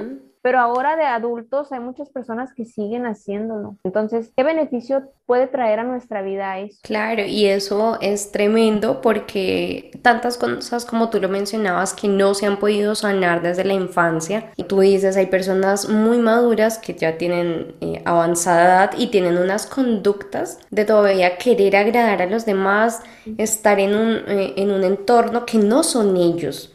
pero 0.47 0.59
ahora 0.59 0.95
de 0.95 1.03
adultos 1.03 1.73
hay 1.73 1.81
muchas 1.81 2.09
personas 2.09 2.53
que 2.53 2.63
siguen 2.63 3.05
haciéndolo. 3.05 3.75
Entonces, 3.83 4.31
¿qué 4.33 4.43
beneficio 4.43 5.11
puede 5.25 5.47
traer 5.47 5.79
a 5.79 5.83
nuestra 5.83 6.21
vida 6.21 6.57
eso? 6.59 6.79
Claro, 6.83 7.23
y 7.25 7.47
eso 7.47 7.97
es 7.99 8.31
tremendo 8.31 9.01
porque 9.01 9.91
tantas 10.01 10.37
cosas 10.37 10.85
como 10.85 11.09
tú 11.09 11.19
lo 11.19 11.27
mencionabas 11.27 11.93
que 11.93 12.07
no 12.07 12.33
se 12.33 12.45
han 12.45 12.59
podido 12.59 12.95
sanar 12.95 13.41
desde 13.41 13.65
la 13.65 13.73
infancia. 13.73 14.53
Y 14.55 14.63
tú 14.63 14.79
dices, 14.79 15.17
hay 15.17 15.25
personas 15.25 15.89
muy 15.89 16.17
maduras 16.17 16.77
que 16.77 16.93
ya 16.93 17.17
tienen 17.17 17.75
eh, 17.81 18.01
avanzada 18.05 18.63
edad 18.63 18.91
y 18.97 19.07
tienen 19.07 19.37
unas 19.37 19.67
conductas 19.67 20.56
de 20.71 20.85
todavía 20.85 21.37
querer 21.37 21.75
agradar 21.75 22.21
a 22.21 22.25
los 22.27 22.45
demás, 22.45 23.01
estar 23.37 23.79
en 23.79 23.95
un, 23.95 24.15
eh, 24.27 24.53
en 24.57 24.71
un 24.71 24.83
entorno 24.83 25.45
que 25.45 25.57
no 25.57 25.83
son 25.83 26.17
ellos 26.17 26.71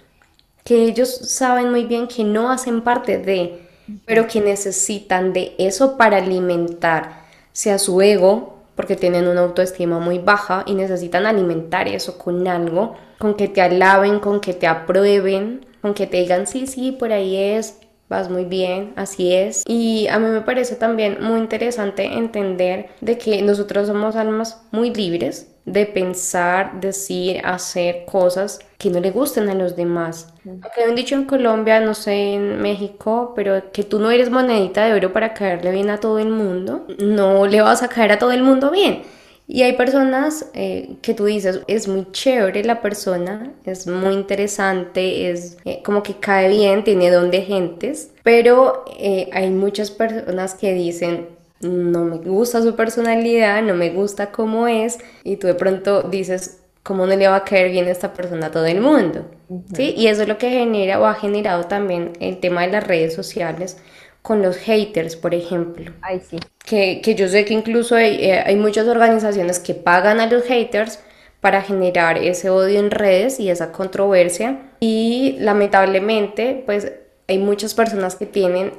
que 0.64 0.84
ellos 0.84 1.10
saben 1.10 1.70
muy 1.70 1.84
bien 1.84 2.06
que 2.06 2.24
no 2.24 2.50
hacen 2.50 2.82
parte 2.82 3.18
de, 3.18 3.62
pero 4.06 4.26
que 4.26 4.40
necesitan 4.40 5.32
de 5.32 5.54
eso 5.58 5.96
para 5.96 6.18
alimentar, 6.18 7.22
sea 7.52 7.78
su 7.78 8.00
ego, 8.00 8.58
porque 8.76 8.96
tienen 8.96 9.26
una 9.26 9.42
autoestima 9.42 9.98
muy 9.98 10.18
baja 10.18 10.62
y 10.66 10.74
necesitan 10.74 11.26
alimentar 11.26 11.88
eso 11.88 12.16
con 12.16 12.46
algo, 12.48 12.94
con 13.18 13.34
que 13.34 13.48
te 13.48 13.60
alaben, 13.60 14.20
con 14.20 14.40
que 14.40 14.54
te 14.54 14.66
aprueben, 14.66 15.66
con 15.82 15.94
que 15.94 16.06
te 16.06 16.18
digan, 16.18 16.46
sí, 16.46 16.66
sí, 16.66 16.92
por 16.92 17.12
ahí 17.12 17.36
es, 17.36 17.78
vas 18.12 18.28
muy 18.28 18.44
bien, 18.44 18.92
así 18.96 19.32
es. 19.34 19.64
Y 19.66 20.06
a 20.08 20.18
mí 20.18 20.28
me 20.28 20.42
parece 20.42 20.76
también 20.76 21.16
muy 21.22 21.40
interesante 21.40 22.04
entender 22.04 22.90
de 23.00 23.16
que 23.16 23.40
nosotros 23.40 23.88
somos 23.88 24.16
almas 24.16 24.60
muy 24.70 24.92
libres 24.92 25.48
de 25.64 25.86
pensar, 25.86 26.80
decir, 26.80 27.40
hacer 27.44 28.04
cosas 28.04 28.58
que 28.76 28.90
no 28.90 29.00
le 29.00 29.12
gusten 29.12 29.48
a 29.48 29.54
los 29.54 29.76
demás. 29.76 30.34
Aunque 30.44 30.84
han 30.86 30.94
dicho 30.94 31.14
en 31.14 31.24
Colombia, 31.24 31.80
no 31.80 31.94
sé 31.94 32.34
en 32.34 32.60
México, 32.60 33.32
pero 33.34 33.72
que 33.72 33.82
tú 33.82 33.98
no 33.98 34.10
eres 34.10 34.28
monedita 34.28 34.84
de 34.84 34.92
oro 34.92 35.12
para 35.12 35.32
caerle 35.32 35.70
bien 35.70 35.88
a 35.88 35.98
todo 35.98 36.18
el 36.18 36.28
mundo, 36.28 36.84
no 36.98 37.46
le 37.46 37.62
vas 37.62 37.82
a 37.82 37.88
caer 37.88 38.12
a 38.12 38.18
todo 38.18 38.32
el 38.32 38.42
mundo 38.42 38.70
bien. 38.70 39.02
Y 39.48 39.62
hay 39.62 39.74
personas 39.74 40.46
eh, 40.54 40.96
que 41.02 41.14
tú 41.14 41.24
dices, 41.24 41.60
es 41.66 41.88
muy 41.88 42.06
chévere 42.12 42.64
la 42.64 42.80
persona, 42.80 43.52
es 43.64 43.86
muy 43.86 44.14
interesante, 44.14 45.30
es 45.30 45.58
eh, 45.64 45.82
como 45.84 46.02
que 46.02 46.14
cae 46.14 46.48
bien, 46.48 46.84
tiene 46.84 47.10
don 47.10 47.30
de 47.30 47.42
gentes, 47.42 48.10
pero 48.22 48.84
eh, 48.98 49.28
hay 49.32 49.50
muchas 49.50 49.90
personas 49.90 50.54
que 50.54 50.72
dicen, 50.72 51.28
no 51.60 52.04
me 52.04 52.18
gusta 52.18 52.62
su 52.62 52.76
personalidad, 52.76 53.62
no 53.62 53.74
me 53.74 53.90
gusta 53.90 54.30
cómo 54.30 54.68
es, 54.68 54.98
y 55.24 55.36
tú 55.36 55.48
de 55.48 55.54
pronto 55.54 56.02
dices, 56.02 56.60
¿cómo 56.82 57.06
no 57.06 57.14
le 57.14 57.28
va 57.28 57.36
a 57.36 57.44
caer 57.44 57.70
bien 57.70 57.86
a 57.86 57.90
esta 57.90 58.14
persona 58.14 58.46
a 58.46 58.50
todo 58.50 58.66
el 58.66 58.80
mundo? 58.80 59.26
¿Sí? 59.74 59.94
Y 59.96 60.06
eso 60.06 60.22
es 60.22 60.28
lo 60.28 60.38
que 60.38 60.50
genera 60.50 60.98
o 60.98 61.04
ha 61.04 61.14
generado 61.14 61.64
también 61.64 62.12
el 62.20 62.38
tema 62.38 62.62
de 62.62 62.72
las 62.72 62.86
redes 62.86 63.14
sociales 63.14 63.76
con 64.22 64.40
los 64.40 64.56
haters, 64.56 65.16
por 65.16 65.34
ejemplo. 65.34 65.92
Ay, 66.00 66.20
sí. 66.20 66.38
Que, 66.64 67.00
que 67.02 67.14
yo 67.14 67.28
sé 67.28 67.44
que 67.44 67.54
incluso 67.54 67.96
hay, 67.96 68.24
eh, 68.24 68.42
hay 68.46 68.56
muchas 68.56 68.86
organizaciones 68.86 69.58
que 69.58 69.74
pagan 69.74 70.20
a 70.20 70.26
los 70.26 70.44
haters 70.44 71.00
para 71.40 71.60
generar 71.60 72.18
ese 72.18 72.50
odio 72.50 72.78
en 72.78 72.92
redes 72.92 73.40
y 73.40 73.50
esa 73.50 73.72
controversia. 73.72 74.70
Y 74.78 75.36
lamentablemente, 75.40 76.62
pues 76.64 76.92
hay 77.28 77.38
muchas 77.38 77.74
personas 77.74 78.14
que 78.14 78.26
tienen 78.26 78.72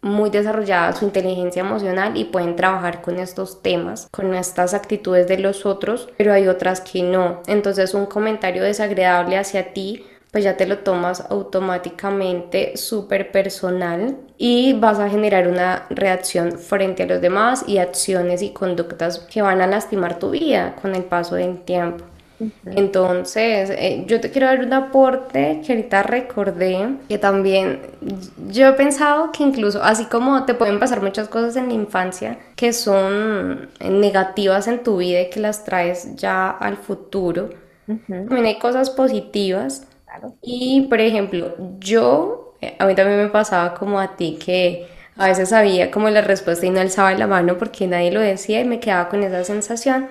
muy 0.00 0.30
desarrollada 0.30 0.94
su 0.94 1.04
inteligencia 1.04 1.60
emocional 1.60 2.16
y 2.16 2.24
pueden 2.24 2.56
trabajar 2.56 3.02
con 3.02 3.18
estos 3.18 3.62
temas, 3.62 4.08
con 4.10 4.34
estas 4.34 4.72
actitudes 4.72 5.26
de 5.26 5.38
los 5.38 5.66
otros, 5.66 6.08
pero 6.16 6.32
hay 6.32 6.48
otras 6.48 6.80
que 6.80 7.02
no. 7.02 7.42
Entonces 7.46 7.92
un 7.92 8.06
comentario 8.06 8.62
desagradable 8.62 9.36
hacia 9.36 9.72
ti 9.72 10.06
pues 10.36 10.44
ya 10.44 10.58
te 10.58 10.66
lo 10.66 10.80
tomas 10.80 11.24
automáticamente 11.30 12.76
súper 12.76 13.32
personal 13.32 14.18
y 14.36 14.74
vas 14.74 14.98
a 14.98 15.08
generar 15.08 15.48
una 15.48 15.86
reacción 15.88 16.58
frente 16.58 17.04
a 17.04 17.06
los 17.06 17.22
demás 17.22 17.64
y 17.66 17.78
acciones 17.78 18.42
y 18.42 18.50
conductas 18.50 19.20
que 19.20 19.40
van 19.40 19.62
a 19.62 19.66
lastimar 19.66 20.18
tu 20.18 20.32
vida 20.32 20.76
con 20.82 20.94
el 20.94 21.04
paso 21.04 21.36
del 21.36 21.62
tiempo. 21.62 22.04
Entonces, 22.66 23.70
eh, 23.70 24.04
yo 24.06 24.20
te 24.20 24.30
quiero 24.30 24.48
dar 24.48 24.60
un 24.60 24.74
aporte 24.74 25.62
que 25.64 25.72
ahorita 25.72 26.02
recordé, 26.02 26.96
que 27.08 27.16
también 27.16 27.80
yo 28.50 28.68
he 28.68 28.72
pensado 28.74 29.32
que 29.32 29.42
incluso 29.42 29.82
así 29.82 30.04
como 30.04 30.44
te 30.44 30.52
pueden 30.52 30.78
pasar 30.78 31.00
muchas 31.00 31.28
cosas 31.28 31.56
en 31.56 31.68
la 31.68 31.74
infancia 31.74 32.38
que 32.56 32.74
son 32.74 33.70
negativas 33.80 34.68
en 34.68 34.82
tu 34.82 34.98
vida 34.98 35.22
y 35.22 35.30
que 35.30 35.40
las 35.40 35.64
traes 35.64 36.14
ya 36.14 36.50
al 36.50 36.76
futuro, 36.76 37.48
también 37.86 38.44
hay 38.44 38.58
cosas 38.58 38.90
positivas. 38.90 39.86
Y, 40.42 40.86
por 40.88 41.00
ejemplo, 41.00 41.54
yo, 41.78 42.54
eh, 42.60 42.76
a 42.78 42.86
mí 42.86 42.94
también 42.94 43.18
me 43.22 43.28
pasaba 43.28 43.74
como 43.74 44.00
a 44.00 44.16
ti 44.16 44.38
que 44.44 44.88
a 45.16 45.26
veces 45.28 45.48
sabía 45.50 45.90
como 45.90 46.10
la 46.10 46.20
respuesta 46.20 46.66
y 46.66 46.70
no 46.70 46.80
alzaba 46.80 47.14
la 47.14 47.26
mano 47.26 47.56
porque 47.58 47.86
nadie 47.86 48.10
lo 48.10 48.20
decía 48.20 48.60
y 48.60 48.64
me 48.64 48.80
quedaba 48.80 49.08
con 49.08 49.22
esa 49.22 49.44
sensación. 49.44 50.08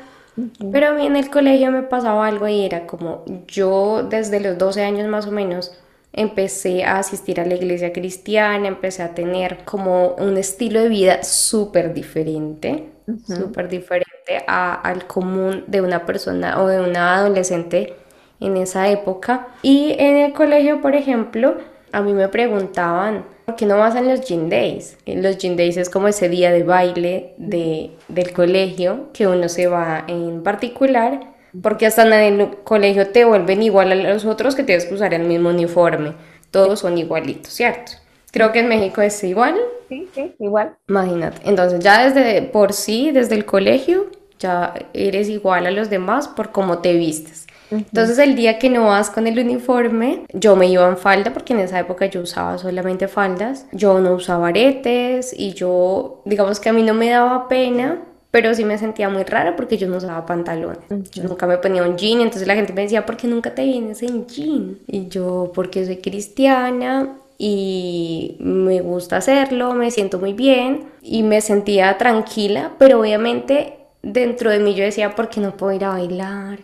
Pero 0.71 0.89
a 0.89 0.93
mí 0.93 1.05
en 1.05 1.15
el 1.15 1.29
colegio 1.29 1.71
me 1.71 1.83
pasaba 1.83 2.27
algo 2.27 2.47
y 2.47 2.65
era 2.65 2.85
como 2.87 3.23
yo 3.47 4.03
desde 4.03 4.41
los 4.41 4.57
12 4.57 4.83
años 4.83 5.07
más 5.07 5.27
o 5.27 5.31
menos 5.31 5.77
empecé 6.11 6.83
a 6.83 6.99
asistir 6.99 7.39
a 7.39 7.45
la 7.45 7.55
iglesia 7.55 7.93
cristiana, 7.93 8.67
empecé 8.67 9.03
a 9.03 9.13
tener 9.13 9.63
como 9.65 10.09
un 10.15 10.37
estilo 10.37 10.81
de 10.81 10.89
vida 10.89 11.23
súper 11.23 11.93
diferente, 11.93 12.89
súper 13.25 13.69
diferente 13.69 14.43
al 14.47 15.07
común 15.07 15.63
de 15.67 15.81
una 15.81 16.05
persona 16.05 16.61
o 16.61 16.67
de 16.67 16.81
una 16.81 17.15
adolescente 17.15 17.93
en 18.39 18.57
esa 18.57 18.89
época. 18.89 19.47
Y 19.61 19.95
en 19.97 20.17
el 20.17 20.33
colegio, 20.33 20.81
por 20.81 20.95
ejemplo, 20.95 21.57
a 21.91 22.01
mí 22.01 22.13
me 22.13 22.27
preguntaban, 22.27 23.25
¿por 23.45 23.55
qué 23.55 23.65
no 23.65 23.77
vas 23.77 23.95
en 23.95 24.07
los 24.07 24.21
gym 24.21 24.49
days? 24.49 24.97
Los 25.05 25.37
gym 25.37 25.55
days 25.55 25.77
es 25.77 25.89
como 25.89 26.07
ese 26.07 26.29
día 26.29 26.51
de 26.51 26.63
baile 26.63 27.33
de, 27.37 27.91
del 28.07 28.33
colegio 28.33 29.09
que 29.13 29.27
uno 29.27 29.47
se 29.49 29.67
va 29.67 30.03
en 30.07 30.43
particular, 30.43 31.19
porque 31.61 31.85
hasta 31.85 32.03
en 32.03 32.41
el 32.41 32.57
colegio 32.63 33.07
te 33.07 33.23
vuelven 33.23 33.63
igual 33.63 33.91
a 33.91 33.95
los 33.95 34.25
otros 34.25 34.55
que 34.55 34.63
tienes 34.63 34.85
que 34.85 34.93
usar 34.93 35.13
el 35.13 35.23
mismo 35.23 35.49
uniforme. 35.49 36.13
Todos 36.51 36.79
son 36.79 36.97
igualitos, 36.97 37.53
¿cierto? 37.53 37.93
Creo 38.31 38.51
que 38.51 38.59
en 38.59 38.67
México 38.67 39.01
es 39.01 39.23
igual. 39.23 39.55
Sí, 39.87 40.09
sí, 40.13 40.35
igual. 40.39 40.75
Imagínate. 40.89 41.41
Entonces 41.45 41.79
ya 41.79 42.09
desde 42.09 42.41
por 42.41 42.73
sí, 42.73 43.11
desde 43.11 43.35
el 43.35 43.45
colegio, 43.45 44.07
ya 44.39 44.73
eres 44.93 45.29
igual 45.29 45.65
a 45.65 45.71
los 45.71 45.89
demás 45.89 46.27
por 46.27 46.51
cómo 46.51 46.79
te 46.79 46.93
vistes. 46.95 47.47
Entonces 47.71 48.17
el 48.19 48.35
día 48.35 48.59
que 48.59 48.69
no 48.69 48.85
vas 48.85 49.09
con 49.09 49.27
el 49.27 49.39
uniforme, 49.39 50.23
yo 50.33 50.55
me 50.55 50.67
iba 50.67 50.87
en 50.87 50.97
falda 50.97 51.33
porque 51.33 51.53
en 51.53 51.59
esa 51.59 51.79
época 51.79 52.05
yo 52.05 52.21
usaba 52.21 52.57
solamente 52.57 53.07
faldas, 53.07 53.67
yo 53.71 53.99
no 53.99 54.13
usaba 54.13 54.49
aretes 54.49 55.33
y 55.37 55.53
yo, 55.53 56.21
digamos 56.25 56.59
que 56.59 56.69
a 56.69 56.73
mí 56.73 56.83
no 56.83 56.93
me 56.93 57.09
daba 57.09 57.47
pena, 57.47 58.01
pero 58.31 58.53
sí 58.53 58.65
me 58.65 58.77
sentía 58.77 59.07
muy 59.07 59.23
rara 59.23 59.55
porque 59.55 59.77
yo 59.77 59.87
no 59.87 59.97
usaba 59.97 60.25
pantalones. 60.25 60.79
Yo 61.11 61.23
nunca 61.23 61.47
me 61.47 61.57
ponía 61.57 61.83
un 61.83 61.97
jean, 61.97 62.19
entonces 62.19 62.47
la 62.47 62.55
gente 62.55 62.73
me 62.73 62.81
decía, 62.81 63.05
¿por 63.05 63.15
qué 63.15 63.27
nunca 63.27 63.55
te 63.55 63.63
vienes 63.63 64.03
en 64.03 64.27
jean? 64.27 64.77
Y 64.87 65.07
yo, 65.07 65.51
porque 65.55 65.85
soy 65.85 65.97
cristiana 65.97 67.17
y 67.37 68.35
me 68.39 68.81
gusta 68.81 69.17
hacerlo, 69.17 69.73
me 69.73 69.89
siento 69.91 70.19
muy 70.19 70.33
bien 70.33 70.85
y 71.01 71.23
me 71.23 71.39
sentía 71.39 71.97
tranquila, 71.97 72.73
pero 72.77 72.99
obviamente 72.99 73.84
dentro 74.05 74.51
de 74.51 74.59
mí 74.59 74.75
yo 74.75 74.83
decía, 74.83 75.15
¿por 75.15 75.29
qué 75.29 75.41
no 75.41 75.57
puedo 75.57 75.73
ir 75.73 75.83
a 75.83 75.89
bailar? 75.89 76.59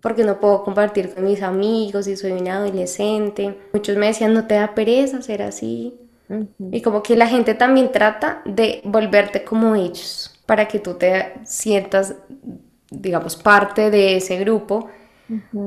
¿Por 0.00 0.14
qué 0.14 0.24
no 0.24 0.40
puedo 0.40 0.64
compartir 0.64 1.14
con 1.14 1.24
mis 1.24 1.42
amigos 1.42 2.06
si 2.06 2.16
soy 2.16 2.32
una 2.32 2.56
adolescente? 2.56 3.58
Muchos 3.72 3.96
me 3.96 4.06
decían, 4.06 4.32
no 4.32 4.46
te 4.46 4.54
da 4.54 4.74
pereza 4.74 5.20
ser 5.20 5.42
así. 5.42 5.94
Y 6.72 6.80
como 6.80 7.02
que 7.02 7.14
la 7.14 7.28
gente 7.28 7.54
también 7.54 7.92
trata 7.92 8.42
de 8.46 8.80
volverte 8.84 9.44
como 9.44 9.76
ellos, 9.76 10.40
para 10.46 10.66
que 10.66 10.78
tú 10.78 10.94
te 10.94 11.34
sientas, 11.44 12.16
digamos, 12.90 13.36
parte 13.36 13.90
de 13.90 14.16
ese 14.16 14.38
grupo. 14.38 14.88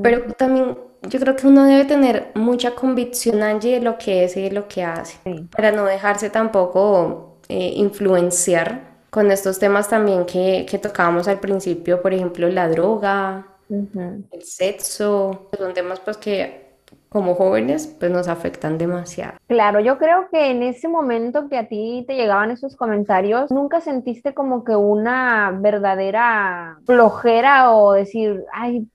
Pero 0.02 0.34
también 0.34 0.76
yo 1.08 1.20
creo 1.20 1.36
que 1.36 1.48
uno 1.48 1.66
debe 1.66 1.86
tener 1.86 2.32
mucha 2.34 2.74
convicción, 2.74 3.44
Angie, 3.44 3.76
de 3.76 3.82
lo 3.82 3.98
que 3.98 4.24
es 4.24 4.36
y 4.36 4.42
de 4.42 4.52
lo 4.52 4.68
que 4.68 4.84
hace, 4.84 5.18
para 5.52 5.72
no 5.72 5.86
dejarse 5.86 6.30
tampoco 6.30 7.38
eh, 7.48 7.74
influenciar 7.76 8.89
con 9.10 9.32
estos 9.32 9.60
temas 9.60 9.90
también 9.90 10.26
que, 10.26 10.66
que 10.70 10.78
tocábamos 10.78 11.28
al 11.28 11.40
principio, 11.40 12.02
por 12.02 12.14
ejemplo, 12.14 12.48
la 12.50 12.68
droga, 12.70 13.48
el 13.70 14.42
sexo, 14.42 15.50
son 15.58 15.74
temas 15.74 16.00
pues 16.00 16.18
que 16.18 16.70
como 17.10 17.36
jóvenes 17.36 17.88
pues 18.00 18.12
nos 18.12 18.28
afectan 18.28 18.78
demasiado. 18.78 19.38
Claro, 19.48 19.80
yo 19.80 19.98
creo 19.98 20.28
que 20.32 20.52
en 20.52 20.64
ese 20.64 20.88
momento 20.88 21.50
que 21.50 21.58
a 21.58 21.68
ti 21.68 22.04
te 22.08 22.16
llegaban 22.16 22.52
esos 22.52 22.76
comentarios, 22.76 23.52
nunca 23.52 23.82
sentiste 23.82 24.34
como 24.34 24.64
que 24.64 24.76
una 24.76 25.52
verdadera 25.60 26.80
flojera 26.86 27.72
o 27.72 27.94
decir, 27.94 28.44
ay, 28.54 28.88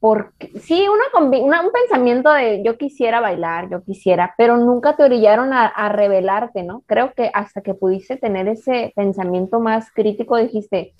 porque 0.00 0.50
sí, 0.60 0.86
una, 0.88 1.62
un 1.62 1.72
pensamiento 1.72 2.32
de 2.32 2.62
yo 2.64 2.78
quisiera 2.78 3.20
bailar, 3.20 3.68
yo 3.70 3.82
quisiera, 3.82 4.34
pero 4.38 4.56
nunca 4.56 4.96
te 4.96 5.04
orillaron 5.04 5.52
a, 5.52 5.66
a, 5.66 5.90
revelarte, 5.90 6.62
¿no? 6.62 6.82
Creo 6.86 7.12
que 7.12 7.30
hasta 7.34 7.60
que 7.60 7.74
pudiste 7.74 8.16
tener 8.16 8.48
ese 8.48 8.92
pensamiento 8.96 9.60
más 9.60 9.92
crítico 9.92 10.36
dijiste, 10.36 10.94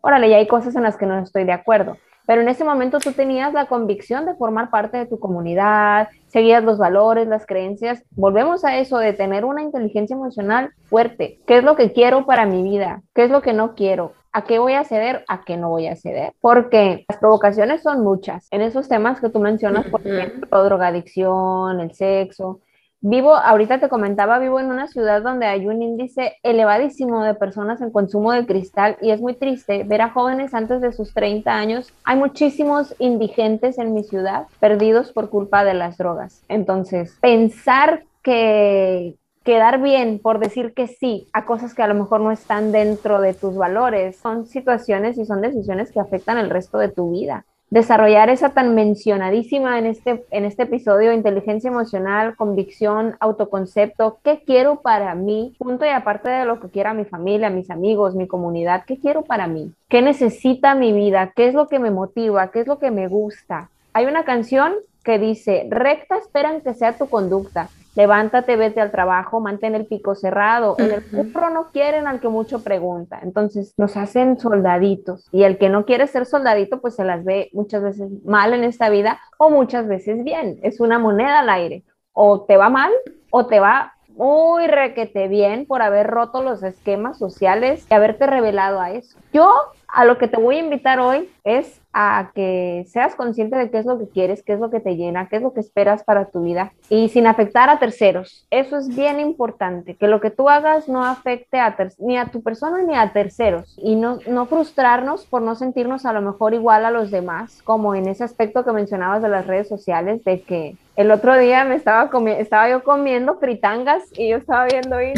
órale, 0.00 0.30
ya 0.30 0.36
hay 0.36 0.46
cosas 0.46 0.76
en 0.76 0.84
las 0.84 0.96
que 0.96 1.06
no 1.06 1.18
estoy 1.18 1.44
de 1.44 1.52
acuerdo. 1.52 1.96
Pero 2.26 2.40
en 2.40 2.48
ese 2.48 2.64
momento 2.64 3.00
tú 3.00 3.12
tenías 3.12 3.52
la 3.52 3.66
convicción 3.66 4.24
de 4.24 4.34
formar 4.34 4.70
parte 4.70 4.96
de 4.96 5.06
tu 5.06 5.18
comunidad, 5.18 6.08
seguías 6.28 6.64
los 6.64 6.78
valores, 6.78 7.28
las 7.28 7.44
creencias. 7.44 8.02
Volvemos 8.12 8.64
a 8.64 8.78
eso 8.78 8.98
de 8.98 9.12
tener 9.12 9.44
una 9.44 9.62
inteligencia 9.62 10.14
emocional 10.14 10.70
fuerte. 10.84 11.40
¿Qué 11.46 11.58
es 11.58 11.64
lo 11.64 11.76
que 11.76 11.92
quiero 11.92 12.24
para 12.24 12.46
mi 12.46 12.62
vida? 12.62 13.02
¿Qué 13.14 13.24
es 13.24 13.30
lo 13.30 13.42
que 13.42 13.52
no 13.52 13.74
quiero? 13.74 14.12
¿A 14.34 14.42
qué 14.42 14.58
voy 14.58 14.74
a 14.74 14.82
ceder? 14.82 15.24
¿A 15.28 15.44
qué 15.44 15.56
no 15.56 15.70
voy 15.70 15.86
a 15.86 15.94
ceder? 15.94 16.32
Porque 16.40 17.04
las 17.08 17.18
provocaciones 17.18 17.82
son 17.82 18.02
muchas. 18.02 18.48
En 18.50 18.62
esos 18.62 18.88
temas 18.88 19.20
que 19.20 19.30
tú 19.30 19.38
mencionas, 19.38 19.86
por 19.86 20.04
ejemplo, 20.04 20.64
drogadicción, 20.64 21.78
el 21.80 21.94
sexo, 21.94 22.60
Vivo, 23.06 23.34
ahorita 23.34 23.80
te 23.80 23.90
comentaba, 23.90 24.38
vivo 24.38 24.58
en 24.60 24.70
una 24.70 24.88
ciudad 24.88 25.20
donde 25.20 25.44
hay 25.44 25.66
un 25.66 25.82
índice 25.82 26.38
elevadísimo 26.42 27.22
de 27.22 27.34
personas 27.34 27.82
en 27.82 27.90
consumo 27.90 28.32
de 28.32 28.46
cristal 28.46 28.96
y 29.02 29.10
es 29.10 29.20
muy 29.20 29.34
triste 29.34 29.84
ver 29.84 30.00
a 30.00 30.08
jóvenes 30.08 30.54
antes 30.54 30.80
de 30.80 30.90
sus 30.90 31.12
30 31.12 31.54
años. 31.54 31.92
Hay 32.04 32.16
muchísimos 32.16 32.94
indigentes 32.98 33.76
en 33.76 33.92
mi 33.92 34.04
ciudad 34.04 34.46
perdidos 34.58 35.12
por 35.12 35.28
culpa 35.28 35.64
de 35.64 35.74
las 35.74 35.98
drogas. 35.98 36.42
Entonces, 36.48 37.18
pensar 37.20 38.04
que 38.22 39.16
quedar 39.44 39.80
bien 39.80 40.18
por 40.18 40.38
decir 40.38 40.74
que 40.74 40.86
sí 40.86 41.28
a 41.32 41.44
cosas 41.44 41.74
que 41.74 41.82
a 41.82 41.88
lo 41.88 41.94
mejor 41.94 42.20
no 42.20 42.32
están 42.32 42.72
dentro 42.72 43.20
de 43.20 43.34
tus 43.34 43.56
valores 43.56 44.16
son 44.16 44.46
situaciones 44.46 45.18
y 45.18 45.26
son 45.26 45.40
decisiones 45.40 45.92
que 45.92 46.00
afectan 46.00 46.38
el 46.38 46.50
resto 46.50 46.78
de 46.78 46.88
tu 46.88 47.12
vida 47.12 47.44
desarrollar 47.74 48.30
esa 48.30 48.50
tan 48.50 48.76
mencionadísima 48.76 49.80
en 49.80 49.86
este, 49.86 50.24
en 50.30 50.44
este 50.44 50.62
episodio, 50.62 51.12
inteligencia 51.12 51.66
emocional, 51.66 52.36
convicción, 52.36 53.16
autoconcepto, 53.18 54.18
¿qué 54.22 54.42
quiero 54.46 54.80
para 54.80 55.16
mí? 55.16 55.56
Punto 55.58 55.84
y 55.84 55.88
aparte 55.88 56.30
de 56.30 56.44
lo 56.44 56.60
que 56.60 56.68
quiera 56.68 56.94
mi 56.94 57.04
familia, 57.04 57.50
mis 57.50 57.70
amigos, 57.70 58.14
mi 58.14 58.28
comunidad, 58.28 58.84
¿qué 58.86 58.96
quiero 58.98 59.22
para 59.22 59.48
mí? 59.48 59.72
¿Qué 59.88 60.02
necesita 60.02 60.76
mi 60.76 60.92
vida? 60.92 61.32
¿Qué 61.34 61.48
es 61.48 61.54
lo 61.54 61.66
que 61.66 61.80
me 61.80 61.90
motiva? 61.90 62.52
¿Qué 62.52 62.60
es 62.60 62.68
lo 62.68 62.78
que 62.78 62.92
me 62.92 63.08
gusta? 63.08 63.70
Hay 63.92 64.06
una 64.06 64.24
canción 64.24 64.74
que 65.02 65.18
dice, 65.18 65.66
recta 65.68 66.16
esperan 66.16 66.60
que 66.60 66.74
sea 66.74 66.96
tu 66.96 67.08
conducta, 67.08 67.68
levántate, 67.94 68.56
vete 68.56 68.80
al 68.80 68.90
trabajo, 68.90 69.40
mantén 69.40 69.74
el 69.74 69.86
pico 69.86 70.14
cerrado. 70.14 70.76
En 70.78 70.90
el 70.90 71.04
curro 71.04 71.50
no 71.50 71.70
quieren 71.72 72.06
al 72.06 72.20
que 72.20 72.28
mucho 72.28 72.62
pregunta. 72.62 73.20
Entonces 73.22 73.74
nos 73.76 73.96
hacen 73.96 74.38
soldaditos. 74.38 75.26
Y 75.32 75.44
el 75.44 75.58
que 75.58 75.68
no 75.68 75.84
quiere 75.84 76.06
ser 76.06 76.26
soldadito, 76.26 76.80
pues 76.80 76.94
se 76.94 77.04
las 77.04 77.24
ve 77.24 77.50
muchas 77.52 77.82
veces 77.82 78.10
mal 78.24 78.52
en 78.52 78.64
esta 78.64 78.88
vida 78.88 79.20
o 79.38 79.50
muchas 79.50 79.86
veces 79.86 80.24
bien. 80.24 80.58
Es 80.62 80.80
una 80.80 80.98
moneda 80.98 81.40
al 81.40 81.50
aire. 81.50 81.84
O 82.12 82.42
te 82.42 82.56
va 82.56 82.68
mal 82.68 82.92
o 83.30 83.46
te 83.46 83.58
va 83.58 83.94
muy 84.16 84.66
requete 84.68 85.28
bien 85.28 85.66
por 85.66 85.82
haber 85.82 86.06
roto 86.06 86.42
los 86.42 86.62
esquemas 86.62 87.18
sociales 87.18 87.86
y 87.90 87.94
haberte 87.94 88.26
revelado 88.26 88.80
a 88.80 88.92
eso. 88.92 89.18
Yo 89.32 89.52
a 89.94 90.04
lo 90.04 90.18
que 90.18 90.26
te 90.26 90.40
voy 90.40 90.56
a 90.56 90.60
invitar 90.60 90.98
hoy 90.98 91.30
es 91.44 91.80
a 91.92 92.32
que 92.34 92.84
seas 92.88 93.14
consciente 93.14 93.56
de 93.56 93.70
qué 93.70 93.78
es 93.78 93.86
lo 93.86 93.96
que 93.96 94.08
quieres, 94.08 94.42
qué 94.42 94.54
es 94.54 94.58
lo 94.58 94.68
que 94.68 94.80
te 94.80 94.96
llena, 94.96 95.28
qué 95.28 95.36
es 95.36 95.42
lo 95.42 95.52
que 95.52 95.60
esperas 95.60 96.02
para 96.02 96.24
tu 96.26 96.42
vida 96.42 96.72
y 96.88 97.08
sin 97.10 97.28
afectar 97.28 97.70
a 97.70 97.78
terceros. 97.78 98.44
Eso 98.50 98.76
es 98.76 98.88
bien 98.88 99.20
importante, 99.20 99.94
que 99.94 100.08
lo 100.08 100.20
que 100.20 100.30
tú 100.30 100.48
hagas 100.48 100.88
no 100.88 101.04
afecte 101.04 101.60
a 101.60 101.76
ni 101.98 102.18
a 102.18 102.26
tu 102.26 102.42
persona 102.42 102.82
ni 102.82 102.96
a 102.96 103.12
terceros 103.12 103.78
y 103.80 103.94
no, 103.94 104.18
no 104.26 104.46
frustrarnos 104.46 105.26
por 105.26 105.42
no 105.42 105.54
sentirnos 105.54 106.04
a 106.04 106.12
lo 106.12 106.22
mejor 106.22 106.54
igual 106.54 106.84
a 106.84 106.90
los 106.90 107.12
demás, 107.12 107.62
como 107.62 107.94
en 107.94 108.08
ese 108.08 108.24
aspecto 108.24 108.64
que 108.64 108.72
mencionabas 108.72 109.22
de 109.22 109.28
las 109.28 109.46
redes 109.46 109.68
sociales, 109.68 110.24
de 110.24 110.42
que 110.42 110.76
el 110.96 111.12
otro 111.12 111.38
día 111.38 111.64
me 111.64 111.76
estaba, 111.76 112.10
estaba 112.32 112.68
yo 112.68 112.82
comiendo 112.82 113.36
fritangas 113.38 114.02
y 114.18 114.30
yo 114.30 114.38
estaba 114.38 114.66
viendo 114.66 115.00
y 115.00 115.12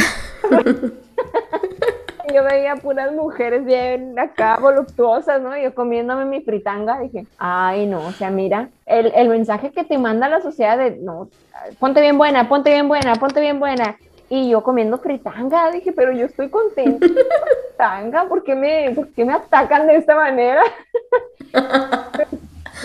yo 2.32 2.44
veía 2.44 2.76
puras 2.76 3.12
mujeres 3.12 3.64
bien 3.64 4.18
acá 4.18 4.58
voluptuosas, 4.60 5.40
¿no? 5.40 5.56
Yo 5.56 5.74
comiéndome 5.74 6.24
mi 6.24 6.40
fritanga, 6.40 6.98
dije, 7.00 7.26
ay, 7.38 7.86
no, 7.86 8.06
o 8.06 8.12
sea, 8.12 8.30
mira, 8.30 8.68
el, 8.86 9.12
el 9.14 9.28
mensaje 9.28 9.70
que 9.70 9.84
te 9.84 9.98
manda 9.98 10.28
la 10.28 10.40
sociedad 10.40 10.78
de, 10.78 10.96
no, 10.96 11.28
ponte 11.78 12.00
bien 12.00 12.18
buena, 12.18 12.48
ponte 12.48 12.70
bien 12.70 12.88
buena, 12.88 13.14
ponte 13.14 13.40
bien 13.40 13.58
buena. 13.58 13.96
Y 14.28 14.50
yo 14.50 14.62
comiendo 14.62 14.98
fritanga, 14.98 15.70
dije, 15.70 15.92
pero 15.92 16.10
yo 16.10 16.26
estoy 16.26 16.48
contenta 16.48 17.06
fritanga, 17.06 18.24
¿por 18.28 18.42
qué 18.42 18.54
me, 18.54 18.90
por 18.94 19.08
qué 19.12 19.24
me 19.24 19.32
atacan 19.32 19.86
de 19.86 19.96
esta 19.96 20.16
manera? 20.16 20.62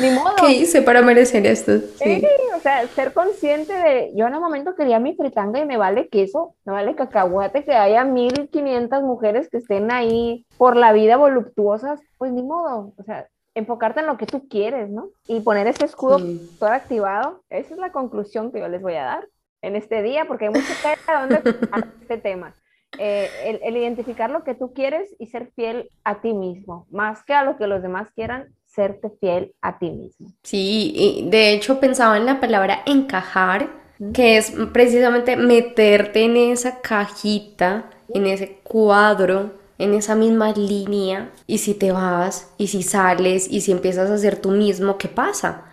Ni 0.01 0.09
modo. 0.09 0.35
¿Qué 0.39 0.51
hice 0.51 0.81
para 0.81 1.01
merecer 1.01 1.45
esto? 1.45 1.79
Sí. 1.97 2.23
o 2.55 2.59
sea, 2.59 2.87
ser 2.87 3.13
consciente 3.13 3.73
de, 3.73 4.11
yo 4.15 4.27
en 4.27 4.35
un 4.35 4.41
momento 4.41 4.75
quería 4.75 4.99
mi 4.99 5.15
fritanga 5.15 5.59
y 5.59 5.65
me 5.65 5.77
vale 5.77 6.09
queso, 6.09 6.55
me 6.65 6.73
vale 6.73 6.95
cacahuate, 6.95 7.63
que 7.63 7.73
haya 7.73 8.03
1500 8.03 9.03
mujeres 9.03 9.49
que 9.49 9.57
estén 9.57 9.91
ahí 9.91 10.45
por 10.57 10.75
la 10.75 10.93
vida 10.93 11.17
voluptuosas, 11.17 11.99
pues 12.17 12.31
ni 12.31 12.43
modo, 12.43 12.93
o 12.97 13.03
sea, 13.03 13.27
enfocarte 13.53 13.99
en 13.99 14.07
lo 14.07 14.17
que 14.17 14.25
tú 14.25 14.47
quieres, 14.47 14.89
¿no? 14.89 15.09
Y 15.27 15.41
poner 15.41 15.67
ese 15.67 15.85
escudo 15.85 16.19
todo 16.59 16.69
activado, 16.69 17.43
esa 17.49 17.73
es 17.73 17.79
la 17.79 17.91
conclusión 17.91 18.51
que 18.51 18.59
yo 18.59 18.67
les 18.67 18.81
voy 18.81 18.95
a 18.95 19.03
dar 19.03 19.27
en 19.61 19.75
este 19.75 20.01
día, 20.01 20.25
porque 20.25 20.45
hay 20.45 20.51
mucho 20.51 20.73
que 20.81 21.11
a 21.11 21.21
dónde 21.21 21.41
este 22.01 22.17
tema. 22.17 22.55
Eh, 22.97 23.29
el, 23.45 23.59
el, 23.63 23.77
identificar 23.77 24.29
lo 24.29 24.43
que 24.43 24.53
tú 24.53 24.73
quieres 24.73 25.15
y 25.17 25.27
ser 25.27 25.51
fiel 25.55 25.89
a 26.03 26.19
ti 26.19 26.33
mismo, 26.33 26.87
más 26.91 27.23
que 27.23 27.33
a 27.33 27.43
lo 27.43 27.57
que 27.57 27.67
los 27.67 27.81
demás 27.81 28.09
quieran, 28.13 28.53
serte 28.73 29.09
fiel 29.19 29.53
a 29.61 29.77
ti 29.77 29.89
mismo. 29.89 30.31
Sí, 30.43 30.93
y 30.95 31.29
de 31.29 31.53
hecho 31.53 31.79
pensaba 31.79 32.17
en 32.17 32.25
la 32.25 32.39
palabra 32.39 32.81
encajar, 32.85 33.69
que 34.13 34.37
es 34.37 34.53
precisamente 34.73 35.35
meterte 35.35 36.23
en 36.23 36.35
esa 36.35 36.81
cajita, 36.81 37.89
en 38.13 38.25
ese 38.25 38.59
cuadro, 38.63 39.51
en 39.77 39.93
esa 39.93 40.15
misma 40.15 40.51
línea, 40.53 41.31
y 41.45 41.59
si 41.59 41.73
te 41.75 41.91
vas, 41.91 42.51
y 42.57 42.67
si 42.67 42.81
sales, 42.81 43.47
y 43.49 43.61
si 43.61 43.71
empiezas 43.71 44.09
a 44.09 44.17
ser 44.17 44.37
tú 44.37 44.51
mismo, 44.51 44.97
¿qué 44.97 45.07
pasa? 45.07 45.65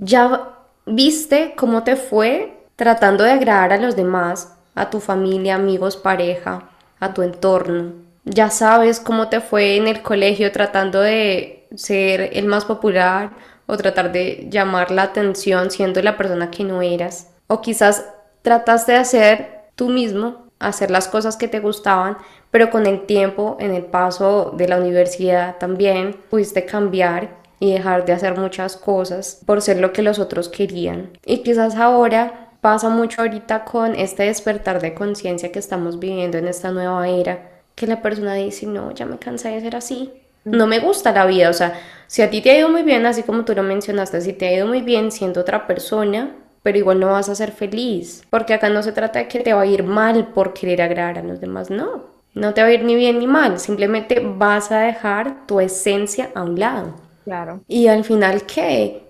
Ya 0.00 0.52
viste 0.86 1.54
cómo 1.56 1.82
te 1.82 1.96
fue 1.96 2.56
tratando 2.76 3.24
de 3.24 3.32
agradar 3.32 3.72
a 3.72 3.78
los 3.78 3.96
demás, 3.96 4.54
a 4.74 4.88
tu 4.90 5.00
familia, 5.00 5.56
amigos, 5.56 5.96
pareja, 5.96 6.68
a 7.00 7.12
tu 7.12 7.22
entorno. 7.22 7.92
Ya 8.24 8.50
sabes 8.50 9.00
cómo 9.00 9.28
te 9.28 9.40
fue 9.40 9.76
en 9.76 9.86
el 9.86 10.02
colegio 10.02 10.52
tratando 10.52 11.00
de 11.00 11.55
ser 11.74 12.30
el 12.32 12.46
más 12.46 12.64
popular 12.64 13.30
o 13.66 13.76
tratar 13.76 14.12
de 14.12 14.46
llamar 14.50 14.90
la 14.90 15.02
atención 15.02 15.70
siendo 15.70 16.00
la 16.02 16.16
persona 16.16 16.50
que 16.50 16.64
no 16.64 16.82
eras. 16.82 17.32
O 17.48 17.60
quizás 17.60 18.04
trataste 18.42 18.92
de 18.92 18.98
hacer 18.98 19.60
tú 19.74 19.88
mismo, 19.88 20.46
hacer 20.58 20.90
las 20.90 21.08
cosas 21.08 21.36
que 21.36 21.48
te 21.48 21.60
gustaban, 21.60 22.16
pero 22.50 22.70
con 22.70 22.86
el 22.86 23.06
tiempo, 23.06 23.56
en 23.60 23.74
el 23.74 23.84
paso 23.84 24.54
de 24.56 24.68
la 24.68 24.78
universidad 24.78 25.56
también, 25.58 26.16
pudiste 26.30 26.64
cambiar 26.64 27.36
y 27.58 27.72
dejar 27.72 28.04
de 28.04 28.12
hacer 28.12 28.38
muchas 28.38 28.76
cosas 28.76 29.40
por 29.44 29.62
ser 29.62 29.78
lo 29.78 29.92
que 29.92 30.02
los 30.02 30.18
otros 30.18 30.48
querían. 30.48 31.10
Y 31.24 31.42
quizás 31.42 31.74
ahora 31.76 32.50
pasa 32.60 32.88
mucho 32.88 33.22
ahorita 33.22 33.64
con 33.64 33.94
este 33.94 34.24
despertar 34.24 34.80
de 34.80 34.94
conciencia 34.94 35.52
que 35.52 35.58
estamos 35.58 35.98
viviendo 35.98 36.38
en 36.38 36.48
esta 36.48 36.70
nueva 36.70 37.08
era, 37.08 37.50
que 37.74 37.86
la 37.86 38.02
persona 38.02 38.34
dice, 38.34 38.66
no, 38.66 38.92
ya 38.92 39.06
me 39.06 39.18
cansé 39.18 39.50
de 39.50 39.60
ser 39.60 39.76
así, 39.76 40.12
no 40.46 40.66
me 40.66 40.78
gusta 40.78 41.12
la 41.12 41.26
vida, 41.26 41.50
o 41.50 41.52
sea, 41.52 41.74
si 42.06 42.22
a 42.22 42.30
ti 42.30 42.40
te 42.40 42.50
ha 42.50 42.58
ido 42.58 42.68
muy 42.68 42.82
bien, 42.82 43.04
así 43.04 43.22
como 43.24 43.44
tú 43.44 43.54
lo 43.54 43.62
mencionaste, 43.62 44.20
si 44.20 44.32
te 44.32 44.46
ha 44.46 44.52
ido 44.52 44.66
muy 44.66 44.80
bien 44.80 45.10
siendo 45.10 45.40
otra 45.40 45.66
persona, 45.66 46.36
pero 46.62 46.78
igual 46.78 47.00
no 47.00 47.08
vas 47.08 47.28
a 47.28 47.34
ser 47.34 47.50
feliz, 47.50 48.24
porque 48.30 48.54
acá 48.54 48.70
no 48.70 48.82
se 48.82 48.92
trata 48.92 49.18
de 49.18 49.28
que 49.28 49.40
te 49.40 49.52
va 49.52 49.62
a 49.62 49.66
ir 49.66 49.82
mal 49.82 50.28
por 50.28 50.54
querer 50.54 50.82
agradar 50.82 51.18
a 51.18 51.22
los 51.22 51.40
demás, 51.40 51.68
no, 51.68 52.04
no 52.34 52.54
te 52.54 52.62
va 52.62 52.68
a 52.68 52.72
ir 52.72 52.84
ni 52.84 52.94
bien 52.94 53.18
ni 53.18 53.26
mal, 53.26 53.58
simplemente 53.58 54.20
vas 54.20 54.70
a 54.70 54.80
dejar 54.80 55.46
tu 55.46 55.58
esencia 55.58 56.30
a 56.34 56.42
un 56.42 56.58
lado. 56.58 56.94
Claro. 57.24 57.60
Y 57.66 57.88
al 57.88 58.04
final, 58.04 58.42
¿qué? 58.42 59.02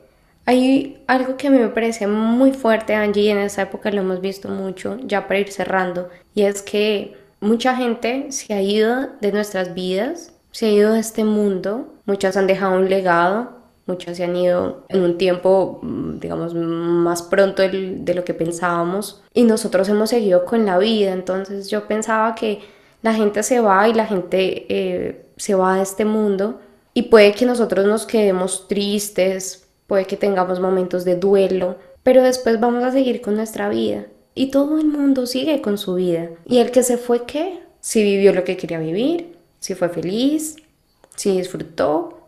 Hay 0.46 1.02
algo 1.06 1.36
que 1.36 1.48
a 1.48 1.50
mí 1.50 1.58
me 1.58 1.68
parece 1.68 2.06
muy 2.06 2.52
fuerte, 2.52 2.94
Angie, 2.94 3.24
y 3.24 3.28
en 3.28 3.38
esa 3.38 3.62
época 3.62 3.90
lo 3.90 4.00
hemos 4.00 4.20
visto 4.20 4.48
mucho, 4.48 4.96
ya 5.02 5.26
para 5.26 5.40
ir 5.40 5.52
cerrando, 5.52 6.08
y 6.34 6.42
es 6.42 6.62
que 6.62 7.14
mucha 7.40 7.76
gente 7.76 8.32
se 8.32 8.54
ha 8.54 8.62
ido 8.62 9.08
de 9.20 9.32
nuestras 9.32 9.74
vidas 9.74 10.32
se 10.56 10.64
ha 10.64 10.70
ido 10.70 10.94
de 10.94 11.00
este 11.00 11.22
mundo, 11.22 11.86
muchas 12.06 12.34
han 12.38 12.46
dejado 12.46 12.76
un 12.78 12.88
legado, 12.88 13.50
muchas 13.84 14.16
se 14.16 14.24
han 14.24 14.34
ido 14.34 14.86
en 14.88 15.02
un 15.02 15.18
tiempo, 15.18 15.80
mm, 15.82 16.18
digamos, 16.18 16.54
más 16.54 17.20
pronto 17.20 17.60
de 17.60 18.14
lo 18.14 18.24
que 18.24 18.32
pensábamos 18.32 19.22
y 19.34 19.44
nosotros 19.44 19.86
hemos 19.90 20.08
seguido 20.08 20.46
con 20.46 20.64
la 20.64 20.78
vida, 20.78 21.12
entonces 21.12 21.68
yo 21.68 21.86
pensaba 21.86 22.34
que 22.34 22.60
la 23.02 23.12
gente 23.12 23.42
se 23.42 23.60
va 23.60 23.86
y 23.86 23.92
la 23.92 24.06
gente 24.06 24.64
eh, 24.70 25.26
se 25.36 25.54
va 25.54 25.76
de 25.76 25.82
este 25.82 26.06
mundo 26.06 26.58
y 26.94 27.02
puede 27.02 27.34
que 27.34 27.44
nosotros 27.44 27.84
nos 27.84 28.06
quedemos 28.06 28.66
tristes, 28.66 29.68
puede 29.86 30.06
que 30.06 30.16
tengamos 30.16 30.58
momentos 30.58 31.04
de 31.04 31.16
duelo, 31.16 31.76
pero 32.02 32.22
después 32.22 32.58
vamos 32.58 32.82
a 32.82 32.92
seguir 32.92 33.20
con 33.20 33.36
nuestra 33.36 33.68
vida 33.68 34.06
y 34.34 34.50
todo 34.50 34.78
el 34.78 34.86
mundo 34.86 35.26
sigue 35.26 35.60
con 35.60 35.76
su 35.76 35.96
vida. 35.96 36.30
¿Y 36.46 36.60
el 36.60 36.70
que 36.70 36.82
se 36.82 36.96
fue 36.96 37.26
qué? 37.26 37.60
Si 37.80 38.02
vivió 38.02 38.32
lo 38.32 38.42
que 38.44 38.56
quería 38.56 38.78
vivir, 38.78 39.35
si 39.66 39.74
fue 39.74 39.88
feliz, 39.88 40.54
si 41.16 41.36
disfrutó 41.36 42.20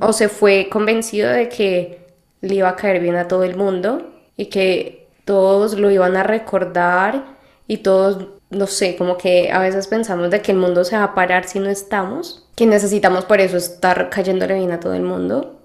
o 0.00 0.12
se 0.12 0.28
fue 0.28 0.68
convencido 0.70 1.28
de 1.28 1.48
que 1.48 2.06
le 2.40 2.54
iba 2.54 2.68
a 2.68 2.76
caer 2.76 3.02
bien 3.02 3.16
a 3.16 3.26
todo 3.26 3.42
el 3.42 3.56
mundo 3.56 4.12
y 4.36 4.46
que 4.46 5.08
todos 5.24 5.76
lo 5.76 5.90
iban 5.90 6.16
a 6.16 6.22
recordar 6.22 7.24
y 7.66 7.78
todos 7.78 8.28
no 8.50 8.68
sé, 8.68 8.96
como 8.96 9.16
que 9.16 9.50
a 9.50 9.58
veces 9.58 9.88
pensamos 9.88 10.30
de 10.30 10.40
que 10.40 10.52
el 10.52 10.58
mundo 10.58 10.84
se 10.84 10.96
va 10.96 11.02
a 11.02 11.14
parar 11.14 11.48
si 11.48 11.58
no 11.58 11.68
estamos, 11.68 12.46
que 12.54 12.66
necesitamos 12.66 13.24
por 13.24 13.40
eso 13.40 13.56
estar 13.56 14.08
cayéndole 14.08 14.54
bien 14.54 14.70
a 14.70 14.78
todo 14.78 14.94
el 14.94 15.02
mundo, 15.02 15.58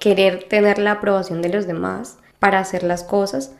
querer 0.00 0.44
tener 0.48 0.78
la 0.78 0.92
aprobación 0.92 1.40
de 1.40 1.50
los 1.50 1.68
demás 1.68 2.18
para 2.40 2.58
hacer 2.58 2.82
las 2.82 3.04
cosas. 3.04 3.52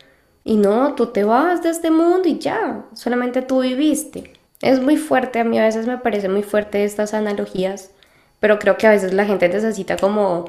Y 0.43 0.57
no, 0.57 0.95
tú 0.95 1.09
te 1.09 1.23
vas 1.23 1.63
de 1.63 1.69
este 1.69 1.93
mundo 1.93 2.29
y 2.29 2.39
ya, 2.39 2.87
solamente 2.95 3.43
tú 3.43 3.61
viviste. 3.61 4.40
Es 4.61 4.81
muy 4.81 4.97
fuerte, 4.97 5.41
a 5.41 5.45
mí 5.45 5.59
a 5.59 5.65
veces 5.65 5.87
me 5.87 5.99
parece 5.99 6.29
muy 6.29 6.43
fuerte 6.43 6.85
estas 6.85 7.15
analogías, 7.15 7.93
pero 8.41 8.59
creo 8.59 8.77
que 8.77 8.87
a 8.87 8.91
veces 8.91 9.15
la 9.15 9.25
gente 9.25 9.49
necesita 9.49 9.97
como 9.97 10.45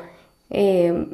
eh, 0.50 1.08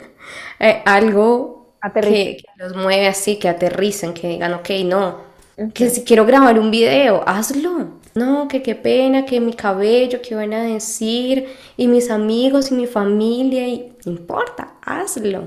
eh, 0.60 0.82
algo 0.84 1.74
que, 1.94 2.00
que, 2.00 2.44
los 2.56 2.76
mueve 2.76 3.08
así, 3.08 3.38
que 3.38 3.48
aterricen, 3.48 4.14
que 4.14 4.28
digan, 4.28 4.54
ok, 4.54 4.70
no, 4.84 5.34
que 5.72 5.88
si 5.88 6.02
quiero 6.04 6.26
grabar 6.26 6.58
un 6.58 6.70
video, 6.70 7.22
hazlo. 7.26 8.02
No, 8.14 8.46
que 8.46 8.62
qué 8.62 8.74
pena, 8.76 9.24
que 9.24 9.40
mi 9.40 9.54
cabello, 9.54 10.20
qué 10.22 10.36
van 10.36 10.52
a 10.52 10.62
decir, 10.62 11.48
y 11.76 11.88
mis 11.88 12.10
amigos 12.10 12.70
y 12.70 12.74
mi 12.74 12.86
familia, 12.86 13.66
y 13.66 13.92
no 14.04 14.12
importa, 14.12 14.74
hazlo. 14.82 15.46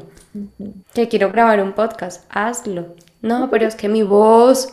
Que 0.93 1.07
quiero 1.07 1.31
grabar 1.31 1.61
un 1.61 1.73
podcast, 1.73 2.25
hazlo. 2.29 2.95
No, 3.21 3.49
pero 3.49 3.65
es 3.65 3.75
que 3.75 3.87
mi 3.87 4.03
voz, 4.03 4.69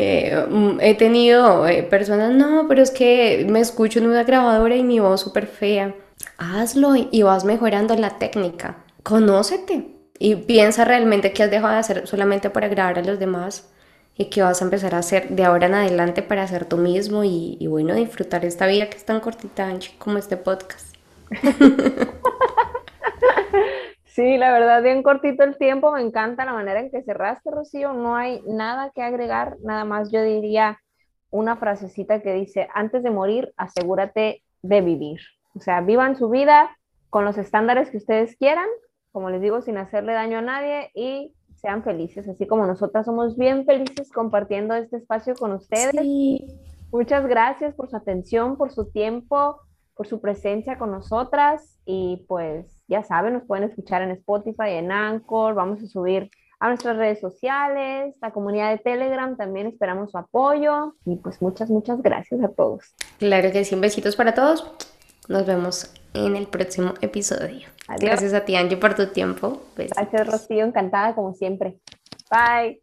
eh, 0.00 0.46
mm, 0.48 0.78
he 0.80 0.94
tenido 0.94 1.66
eh, 1.66 1.82
personas, 1.82 2.32
no, 2.32 2.66
pero 2.68 2.82
es 2.82 2.92
que 2.92 3.44
me 3.50 3.58
escucho 3.58 3.98
en 3.98 4.06
una 4.06 4.22
grabadora 4.22 4.76
y 4.76 4.84
mi 4.84 5.00
voz 5.00 5.20
súper 5.20 5.48
fea. 5.48 5.92
Hazlo 6.36 6.94
y 6.94 7.22
vas 7.22 7.44
mejorando 7.44 7.96
la 7.96 8.10
técnica. 8.10 8.76
Conócete 9.02 9.88
y 10.20 10.36
piensa 10.36 10.84
realmente 10.84 11.32
que 11.32 11.42
has 11.42 11.50
dejado 11.50 11.72
de 11.72 11.80
hacer 11.80 12.06
solamente 12.06 12.48
para 12.48 12.68
grabar 12.68 13.00
a 13.00 13.02
los 13.02 13.18
demás 13.18 13.68
y 14.16 14.26
que 14.26 14.40
vas 14.40 14.62
a 14.62 14.66
empezar 14.66 14.94
a 14.94 14.98
hacer 14.98 15.30
de 15.30 15.44
ahora 15.44 15.66
en 15.66 15.74
adelante 15.74 16.22
para 16.22 16.46
ser 16.46 16.64
tú 16.64 16.76
mismo 16.76 17.24
y, 17.24 17.66
bueno, 17.66 17.92
disfrutar 17.94 18.44
esta 18.44 18.68
vida 18.68 18.88
que 18.88 18.98
es 18.98 19.04
tan 19.04 19.18
cortita, 19.18 19.68
como 19.98 20.18
este 20.18 20.36
podcast. 20.36 20.94
Sí, 24.18 24.36
la 24.36 24.50
verdad, 24.50 24.82
bien 24.82 25.04
cortito 25.04 25.44
el 25.44 25.56
tiempo, 25.56 25.92
me 25.92 26.02
encanta 26.02 26.44
la 26.44 26.52
manera 26.52 26.80
en 26.80 26.90
que 26.90 27.04
cerraste, 27.04 27.52
Rocío, 27.52 27.92
no 27.92 28.16
hay 28.16 28.42
nada 28.48 28.90
que 28.92 29.00
agregar, 29.00 29.58
nada 29.62 29.84
más 29.84 30.10
yo 30.10 30.20
diría 30.24 30.80
una 31.30 31.54
frasecita 31.54 32.20
que 32.20 32.32
dice, 32.32 32.66
antes 32.74 33.04
de 33.04 33.12
morir, 33.12 33.52
asegúrate 33.56 34.42
de 34.62 34.80
vivir. 34.80 35.20
O 35.54 35.60
sea, 35.60 35.82
vivan 35.82 36.16
su 36.16 36.28
vida 36.30 36.76
con 37.10 37.24
los 37.24 37.38
estándares 37.38 37.90
que 37.90 37.98
ustedes 37.98 38.34
quieran, 38.34 38.66
como 39.12 39.30
les 39.30 39.40
digo, 39.40 39.62
sin 39.62 39.78
hacerle 39.78 40.14
daño 40.14 40.38
a 40.38 40.42
nadie 40.42 40.90
y 40.96 41.36
sean 41.54 41.84
felices, 41.84 42.26
así 42.26 42.44
como 42.48 42.66
nosotras 42.66 43.06
somos 43.06 43.36
bien 43.36 43.66
felices 43.66 44.10
compartiendo 44.10 44.74
este 44.74 44.96
espacio 44.96 45.36
con 45.36 45.52
ustedes. 45.52 45.94
Muchas 46.90 47.24
gracias 47.28 47.72
por 47.76 47.88
su 47.88 47.96
atención, 47.96 48.56
por 48.56 48.72
su 48.72 48.90
tiempo, 48.90 49.60
por 49.94 50.08
su 50.08 50.20
presencia 50.20 50.76
con 50.76 50.90
nosotras 50.90 51.78
y 51.84 52.24
pues 52.26 52.77
ya 52.88 53.02
saben, 53.02 53.34
nos 53.34 53.44
pueden 53.44 53.64
escuchar 53.64 54.02
en 54.02 54.10
Spotify, 54.12 54.70
en 54.70 54.90
Anchor, 54.90 55.54
vamos 55.54 55.82
a 55.82 55.86
subir 55.86 56.30
a 56.60 56.68
nuestras 56.68 56.96
redes 56.96 57.20
sociales, 57.20 58.16
la 58.20 58.32
comunidad 58.32 58.70
de 58.70 58.78
Telegram, 58.78 59.36
también 59.36 59.68
esperamos 59.68 60.10
su 60.10 60.18
apoyo 60.18 60.94
y 61.04 61.16
pues 61.16 61.40
muchas, 61.40 61.70
muchas 61.70 62.02
gracias 62.02 62.42
a 62.42 62.48
todos. 62.48 62.94
Claro 63.18 63.52
que 63.52 63.64
sí, 63.64 63.74
un 63.74 63.80
besitos 63.80 64.16
para 64.16 64.34
todos. 64.34 64.68
Nos 65.28 65.46
vemos 65.46 65.92
en 66.14 66.36
el 66.36 66.46
próximo 66.46 66.94
episodio. 67.00 67.68
Gracias 68.00 68.34
a 68.34 68.44
ti, 68.44 68.56
Angie, 68.56 68.76
por 68.76 68.94
tu 68.94 69.06
tiempo. 69.08 69.62
Gracias, 69.76 70.26
Rocío. 70.26 70.64
Encantada 70.64 71.14
como 71.14 71.34
siempre. 71.34 71.78
Bye. 72.30 72.76